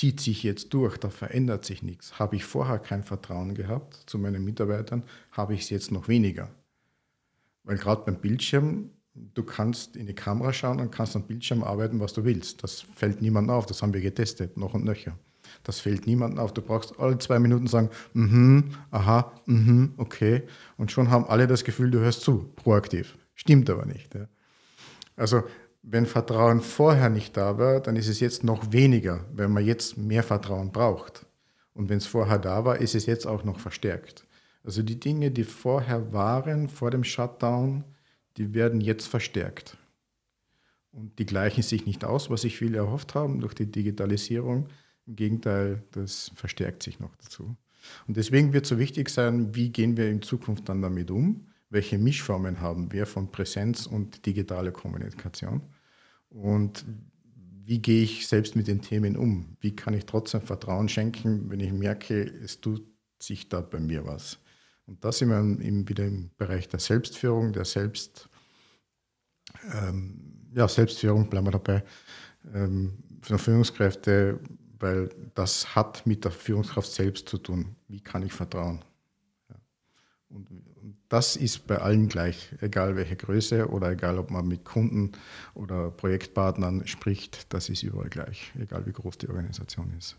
zieht 0.00 0.18
sich 0.18 0.42
jetzt 0.42 0.72
durch, 0.72 0.96
da 0.96 1.10
verändert 1.10 1.66
sich 1.66 1.82
nichts. 1.82 2.18
Habe 2.18 2.34
ich 2.34 2.46
vorher 2.46 2.78
kein 2.78 3.02
Vertrauen 3.02 3.54
gehabt 3.54 4.02
zu 4.06 4.18
meinen 4.18 4.42
Mitarbeitern, 4.42 5.02
habe 5.30 5.52
ich 5.52 5.60
es 5.60 5.68
jetzt 5.68 5.92
noch 5.92 6.08
weniger. 6.08 6.48
Weil 7.64 7.76
gerade 7.76 8.04
beim 8.06 8.18
Bildschirm, 8.18 8.88
du 9.12 9.42
kannst 9.42 9.96
in 9.96 10.06
die 10.06 10.14
Kamera 10.14 10.54
schauen 10.54 10.80
und 10.80 10.90
kannst 10.90 11.16
am 11.16 11.26
Bildschirm 11.26 11.62
arbeiten, 11.62 12.00
was 12.00 12.14
du 12.14 12.24
willst. 12.24 12.64
Das 12.64 12.80
fällt 12.80 13.20
niemandem 13.20 13.54
auf, 13.54 13.66
das 13.66 13.82
haben 13.82 13.92
wir 13.92 14.00
getestet, 14.00 14.56
noch 14.56 14.72
und 14.72 14.86
nöcher. 14.86 15.18
Das 15.64 15.80
fällt 15.80 16.06
niemandem 16.06 16.38
auf. 16.38 16.54
Du 16.54 16.62
brauchst 16.62 16.98
alle 16.98 17.18
zwei 17.18 17.38
Minuten 17.38 17.66
sagen, 17.66 17.90
mhm, 18.14 18.70
aha, 18.90 19.30
mhm, 19.44 19.92
okay. 19.98 20.44
Und 20.78 20.90
schon 20.90 21.10
haben 21.10 21.26
alle 21.26 21.46
das 21.46 21.62
Gefühl, 21.62 21.90
du 21.90 21.98
hörst 21.98 22.22
zu, 22.22 22.50
proaktiv. 22.56 23.18
Stimmt 23.34 23.68
aber 23.68 23.84
nicht. 23.84 24.14
Ja. 24.14 24.28
Also 25.16 25.42
wenn 25.82 26.06
Vertrauen 26.06 26.60
vorher 26.60 27.08
nicht 27.08 27.36
da 27.36 27.58
war, 27.58 27.80
dann 27.80 27.96
ist 27.96 28.08
es 28.08 28.20
jetzt 28.20 28.44
noch 28.44 28.72
weniger, 28.72 29.24
wenn 29.32 29.52
man 29.52 29.64
jetzt 29.64 29.96
mehr 29.96 30.22
Vertrauen 30.22 30.72
braucht. 30.72 31.26
Und 31.72 31.88
wenn 31.88 31.98
es 31.98 32.06
vorher 32.06 32.38
da 32.38 32.64
war, 32.64 32.78
ist 32.78 32.94
es 32.94 33.06
jetzt 33.06 33.26
auch 33.26 33.44
noch 33.44 33.58
verstärkt. 33.58 34.26
Also 34.62 34.82
die 34.82 35.00
Dinge, 35.00 35.30
die 35.30 35.44
vorher 35.44 36.12
waren, 36.12 36.68
vor 36.68 36.90
dem 36.90 37.04
Shutdown, 37.04 37.84
die 38.36 38.52
werden 38.52 38.80
jetzt 38.80 39.06
verstärkt. 39.06 39.78
Und 40.92 41.18
die 41.18 41.26
gleichen 41.26 41.62
sich 41.62 41.86
nicht 41.86 42.04
aus, 42.04 42.30
was 42.30 42.42
sich 42.42 42.58
viele 42.58 42.78
erhofft 42.78 43.14
haben 43.14 43.40
durch 43.40 43.54
die 43.54 43.70
Digitalisierung. 43.70 44.68
Im 45.06 45.16
Gegenteil, 45.16 45.82
das 45.92 46.32
verstärkt 46.34 46.82
sich 46.82 47.00
noch 47.00 47.14
dazu. 47.16 47.56
Und 48.06 48.16
deswegen 48.16 48.52
wird 48.52 48.66
so 48.66 48.78
wichtig 48.78 49.08
sein, 49.08 49.54
wie 49.54 49.70
gehen 49.70 49.96
wir 49.96 50.10
in 50.10 50.20
Zukunft 50.20 50.68
dann 50.68 50.82
damit 50.82 51.10
um? 51.10 51.46
Welche 51.70 51.98
Mischformen 51.98 52.60
haben 52.60 52.92
wir 52.92 53.06
von 53.06 53.30
Präsenz 53.30 53.86
und 53.86 54.26
digitaler 54.26 54.72
Kommunikation 54.72 55.62
und 56.28 56.84
wie 57.64 57.80
gehe 57.80 58.02
ich 58.02 58.26
selbst 58.26 58.56
mit 58.56 58.66
den 58.66 58.82
Themen 58.82 59.16
um? 59.16 59.56
Wie 59.60 59.74
kann 59.74 59.94
ich 59.94 60.04
trotzdem 60.04 60.40
Vertrauen 60.40 60.88
schenken, 60.88 61.48
wenn 61.50 61.60
ich 61.60 61.72
merke, 61.72 62.22
es 62.22 62.60
tut 62.60 62.84
sich 63.20 63.48
da 63.48 63.60
bei 63.60 63.78
mir 63.78 64.04
was? 64.04 64.38
Und 64.86 65.04
da 65.04 65.12
sind 65.12 65.28
wir 65.28 65.38
eben 65.64 65.88
wieder 65.88 66.04
im 66.04 66.30
Bereich 66.36 66.68
der 66.68 66.80
Selbstführung, 66.80 67.52
der 67.52 67.64
Selbst, 67.64 68.28
ähm, 69.72 70.48
ja, 70.52 70.66
Selbstführung, 70.66 71.30
bleiben 71.30 71.46
wir 71.46 71.52
dabei, 71.52 71.84
ähm, 72.52 72.98
Führungskräfte, 73.22 74.40
weil 74.80 75.10
das 75.34 75.76
hat 75.76 76.04
mit 76.06 76.24
der 76.24 76.32
Führungskraft 76.32 76.90
selbst 76.90 77.28
zu 77.28 77.38
tun. 77.38 77.76
Wie 77.86 78.00
kann 78.00 78.24
ich 78.24 78.32
vertrauen? 78.32 78.84
Ja. 80.30 80.36
Und 80.36 80.96
das 81.08 81.36
ist 81.36 81.66
bei 81.66 81.78
allen 81.78 82.08
gleich, 82.08 82.54
egal 82.60 82.96
welche 82.96 83.16
Größe 83.16 83.68
oder 83.68 83.90
egal 83.90 84.18
ob 84.18 84.30
man 84.30 84.46
mit 84.46 84.64
Kunden 84.64 85.12
oder 85.54 85.90
Projektpartnern 85.90 86.86
spricht, 86.86 87.52
das 87.52 87.68
ist 87.68 87.82
überall 87.82 88.08
gleich, 88.08 88.52
egal 88.58 88.86
wie 88.86 88.92
groß 88.92 89.18
die 89.18 89.28
Organisation 89.28 89.92
ist. 89.98 90.16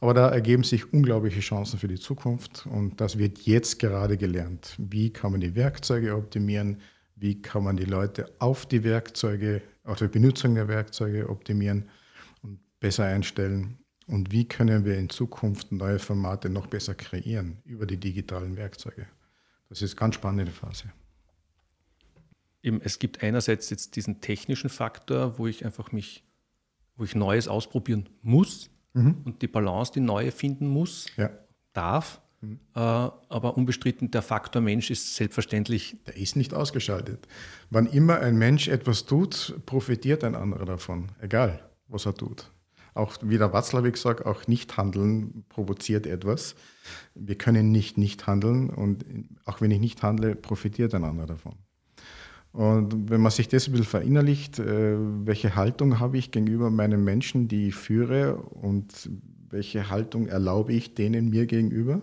Aber 0.00 0.14
da 0.14 0.28
ergeben 0.28 0.64
sich 0.64 0.92
unglaubliche 0.92 1.40
Chancen 1.40 1.78
für 1.78 1.88
die 1.88 1.98
Zukunft 1.98 2.66
und 2.66 3.00
das 3.00 3.18
wird 3.18 3.38
jetzt 3.40 3.78
gerade 3.78 4.16
gelernt. 4.16 4.74
Wie 4.78 5.10
kann 5.10 5.32
man 5.32 5.40
die 5.40 5.54
Werkzeuge 5.54 6.16
optimieren? 6.16 6.78
Wie 7.16 7.40
kann 7.40 7.64
man 7.64 7.76
die 7.76 7.84
Leute 7.84 8.30
auf 8.38 8.66
die 8.66 8.82
Werkzeuge, 8.82 9.62
auf 9.84 9.98
die 9.98 10.08
Benutzung 10.08 10.54
der 10.54 10.68
Werkzeuge 10.68 11.28
optimieren 11.28 11.88
und 12.42 12.58
besser 12.80 13.04
einstellen? 13.04 13.78
Und 14.06 14.32
wie 14.32 14.48
können 14.48 14.84
wir 14.84 14.98
in 14.98 15.08
Zukunft 15.08 15.70
neue 15.70 15.98
Formate 15.98 16.48
noch 16.50 16.66
besser 16.66 16.94
kreieren 16.94 17.58
über 17.64 17.86
die 17.86 17.98
digitalen 17.98 18.56
Werkzeuge? 18.56 19.06
Das 19.70 19.80
ist 19.80 19.92
eine 19.92 20.00
ganz 20.00 20.16
spannende 20.16 20.52
Phase. 20.52 20.92
Eben, 22.62 22.82
es 22.82 22.98
gibt 22.98 23.22
einerseits 23.22 23.70
jetzt 23.70 23.96
diesen 23.96 24.20
technischen 24.20 24.68
Faktor, 24.68 25.38
wo 25.38 25.46
ich 25.46 25.64
einfach 25.64 25.92
mich, 25.92 26.24
wo 26.96 27.04
ich 27.04 27.14
Neues 27.14 27.48
ausprobieren 27.48 28.10
muss 28.20 28.68
mhm. 28.92 29.22
und 29.24 29.40
die 29.40 29.48
Balance, 29.48 29.92
die 29.92 30.00
neue 30.00 30.32
finden 30.32 30.68
muss, 30.68 31.06
ja. 31.16 31.30
darf. 31.72 32.20
Mhm. 32.42 32.60
Äh, 32.74 32.80
aber 32.80 33.56
unbestritten, 33.56 34.10
der 34.10 34.22
Faktor 34.22 34.60
Mensch 34.60 34.90
ist 34.90 35.16
selbstverständlich. 35.16 35.96
Der 36.06 36.16
ist 36.16 36.36
nicht 36.36 36.52
ausgeschaltet. 36.52 37.26
Wann 37.70 37.86
immer 37.86 38.18
ein 38.18 38.36
Mensch 38.36 38.68
etwas 38.68 39.06
tut, 39.06 39.54
profitiert 39.64 40.24
ein 40.24 40.34
anderer 40.34 40.66
davon, 40.66 41.12
egal 41.20 41.64
was 41.88 42.06
er 42.06 42.14
tut 42.14 42.50
auch 42.94 43.16
wie 43.22 43.38
der 43.38 43.52
Watzlawick 43.52 43.96
sagt, 43.96 44.26
auch 44.26 44.46
Nichthandeln 44.46 45.44
provoziert 45.48 46.06
etwas. 46.06 46.54
Wir 47.14 47.36
können 47.36 47.70
nicht 47.70 47.98
nicht 47.98 48.26
handeln 48.26 48.70
und 48.70 49.04
auch 49.44 49.60
wenn 49.60 49.70
ich 49.70 49.80
nicht 49.80 50.02
handle, 50.02 50.34
profitiert 50.34 50.94
ein 50.94 51.04
anderer 51.04 51.26
davon. 51.26 51.54
Und 52.52 53.10
wenn 53.10 53.20
man 53.20 53.30
sich 53.30 53.48
das 53.48 53.68
ein 53.68 53.72
bisschen 53.72 53.86
verinnerlicht, 53.86 54.58
äh, 54.58 54.96
welche 55.24 55.54
Haltung 55.54 56.00
habe 56.00 56.18
ich 56.18 56.32
gegenüber 56.32 56.70
meinen 56.70 57.04
Menschen, 57.04 57.46
die 57.46 57.68
ich 57.68 57.76
führe 57.76 58.36
und 58.36 59.08
welche 59.48 59.88
Haltung 59.88 60.26
erlaube 60.26 60.72
ich 60.72 60.94
denen 60.94 61.30
mir 61.30 61.46
gegenüber, 61.46 62.00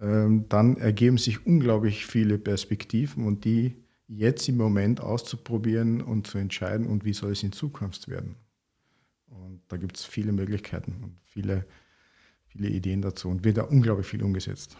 ähm, 0.00 0.46
dann 0.48 0.76
ergeben 0.76 1.18
sich 1.18 1.46
unglaublich 1.46 2.06
viele 2.06 2.38
Perspektiven 2.38 3.26
und 3.26 3.44
die 3.44 3.76
jetzt 4.08 4.48
im 4.48 4.56
Moment 4.56 5.00
auszuprobieren 5.00 6.00
und 6.00 6.26
zu 6.26 6.38
entscheiden 6.38 6.86
und 6.86 7.04
wie 7.04 7.12
soll 7.12 7.32
es 7.32 7.42
in 7.42 7.52
Zukunft 7.52 8.08
werden. 8.08 8.36
Und 9.44 9.62
da 9.68 9.76
gibt 9.76 9.96
es 9.96 10.04
viele 10.04 10.32
Möglichkeiten 10.32 11.02
und 11.02 11.18
viele, 11.24 11.66
viele 12.46 12.68
Ideen 12.68 13.02
dazu 13.02 13.28
und 13.28 13.44
wird 13.44 13.58
da 13.58 13.62
unglaublich 13.62 14.06
viel 14.06 14.22
umgesetzt. 14.22 14.76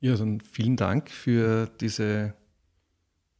Ja, 0.00 0.14
dann 0.16 0.40
vielen 0.40 0.76
Dank 0.76 1.10
für 1.10 1.66
diese, 1.80 2.34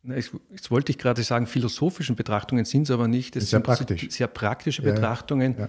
jetzt 0.02 0.70
wollte 0.70 0.90
ich 0.90 0.98
gerade 0.98 1.22
sagen, 1.22 1.46
philosophischen 1.46 2.16
Betrachtungen 2.16 2.64
sind 2.64 2.82
es 2.82 2.90
aber 2.90 3.08
nicht. 3.08 3.36
Es 3.36 3.50
sehr 3.50 3.60
praktisch. 3.60 4.08
Sehr 4.10 4.26
praktische 4.26 4.82
ja, 4.82 4.92
Betrachtungen 4.92 5.56
ja. 5.58 5.68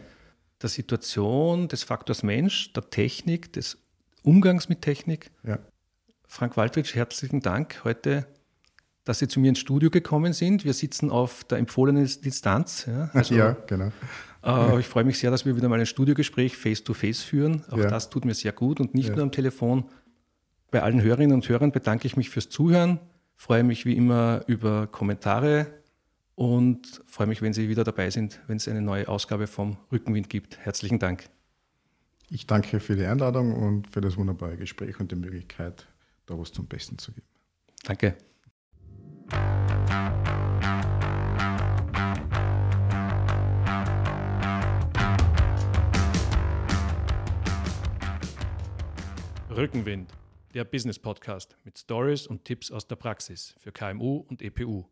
der 0.61 0.69
Situation, 0.69 1.67
des 1.67 1.83
Faktors 1.83 2.23
Mensch, 2.23 2.71
der 2.73 2.89
Technik, 2.89 3.53
des 3.53 3.77
Umgangs 4.23 4.69
mit 4.69 4.81
Technik. 4.81 5.31
Ja. 5.43 5.59
Frank 6.27 6.57
Waldrich, 6.57 6.95
herzlichen 6.95 7.41
Dank 7.41 7.83
heute 7.83 8.27
dass 9.07 9.19
Sie 9.19 9.27
zu 9.27 9.39
mir 9.39 9.49
ins 9.49 9.59
Studio 9.59 9.89
gekommen 9.89 10.33
sind. 10.33 10.65
Wir 10.65 10.73
sitzen 10.73 11.09
auf 11.09 11.45
der 11.45 11.59
empfohlenen 11.59 12.05
Distanz. 12.05 12.85
Ja, 12.87 13.09
also, 13.13 13.35
ja 13.35 13.55
genau. 13.65 13.91
Äh, 14.43 14.79
ich 14.79 14.87
freue 14.87 15.05
mich 15.05 15.17
sehr, 15.17 15.31
dass 15.31 15.45
wir 15.45 15.55
wieder 15.55 15.69
mal 15.69 15.79
ein 15.79 15.85
Studiogespräch 15.85 16.57
face-to-face 16.57 17.21
führen. 17.21 17.63
Auch 17.71 17.77
ja. 17.77 17.87
das 17.87 18.09
tut 18.09 18.25
mir 18.25 18.33
sehr 18.33 18.51
gut 18.51 18.81
und 18.81 18.93
nicht 18.93 19.09
ja. 19.09 19.15
nur 19.15 19.23
am 19.23 19.31
Telefon. 19.31 19.85
Bei 20.71 20.83
allen 20.83 21.01
Hörerinnen 21.01 21.33
und 21.33 21.47
Hörern 21.47 21.71
bedanke 21.71 22.05
ich 22.05 22.17
mich 22.17 22.29
fürs 22.29 22.49
Zuhören, 22.49 22.99
freue 23.35 23.63
mich 23.63 23.85
wie 23.85 23.95
immer 23.95 24.43
über 24.47 24.87
Kommentare 24.87 25.67
und 26.35 27.01
freue 27.05 27.27
mich, 27.27 27.41
wenn 27.41 27.53
Sie 27.53 27.69
wieder 27.69 27.85
dabei 27.85 28.09
sind, 28.09 28.41
wenn 28.47 28.57
es 28.57 28.67
eine 28.67 28.81
neue 28.81 29.07
Ausgabe 29.07 29.47
vom 29.47 29.77
Rückenwind 29.89 30.29
gibt. 30.29 30.57
Herzlichen 30.57 30.99
Dank. 30.99 31.29
Ich 32.29 32.45
danke 32.45 32.81
für 32.81 32.97
die 32.97 33.05
Einladung 33.05 33.53
und 33.53 33.89
für 33.89 34.01
das 34.01 34.17
wunderbare 34.17 34.57
Gespräch 34.57 34.99
und 34.99 35.13
die 35.13 35.15
Möglichkeit, 35.15 35.87
da 36.25 36.37
was 36.37 36.51
zum 36.51 36.67
Besten 36.67 36.97
zu 36.97 37.13
geben. 37.13 37.27
Danke. 37.85 38.17
Rückenwind, 49.57 50.13
der 50.53 50.65
Business 50.65 50.99
Podcast 50.99 51.57
mit 51.63 51.79
Stories 51.79 52.27
und 52.27 52.45
Tipps 52.45 52.69
aus 52.69 52.85
der 52.85 52.95
Praxis 52.95 53.55
für 53.59 53.71
KMU 53.71 54.23
und 54.29 54.43
EPU. 54.43 54.85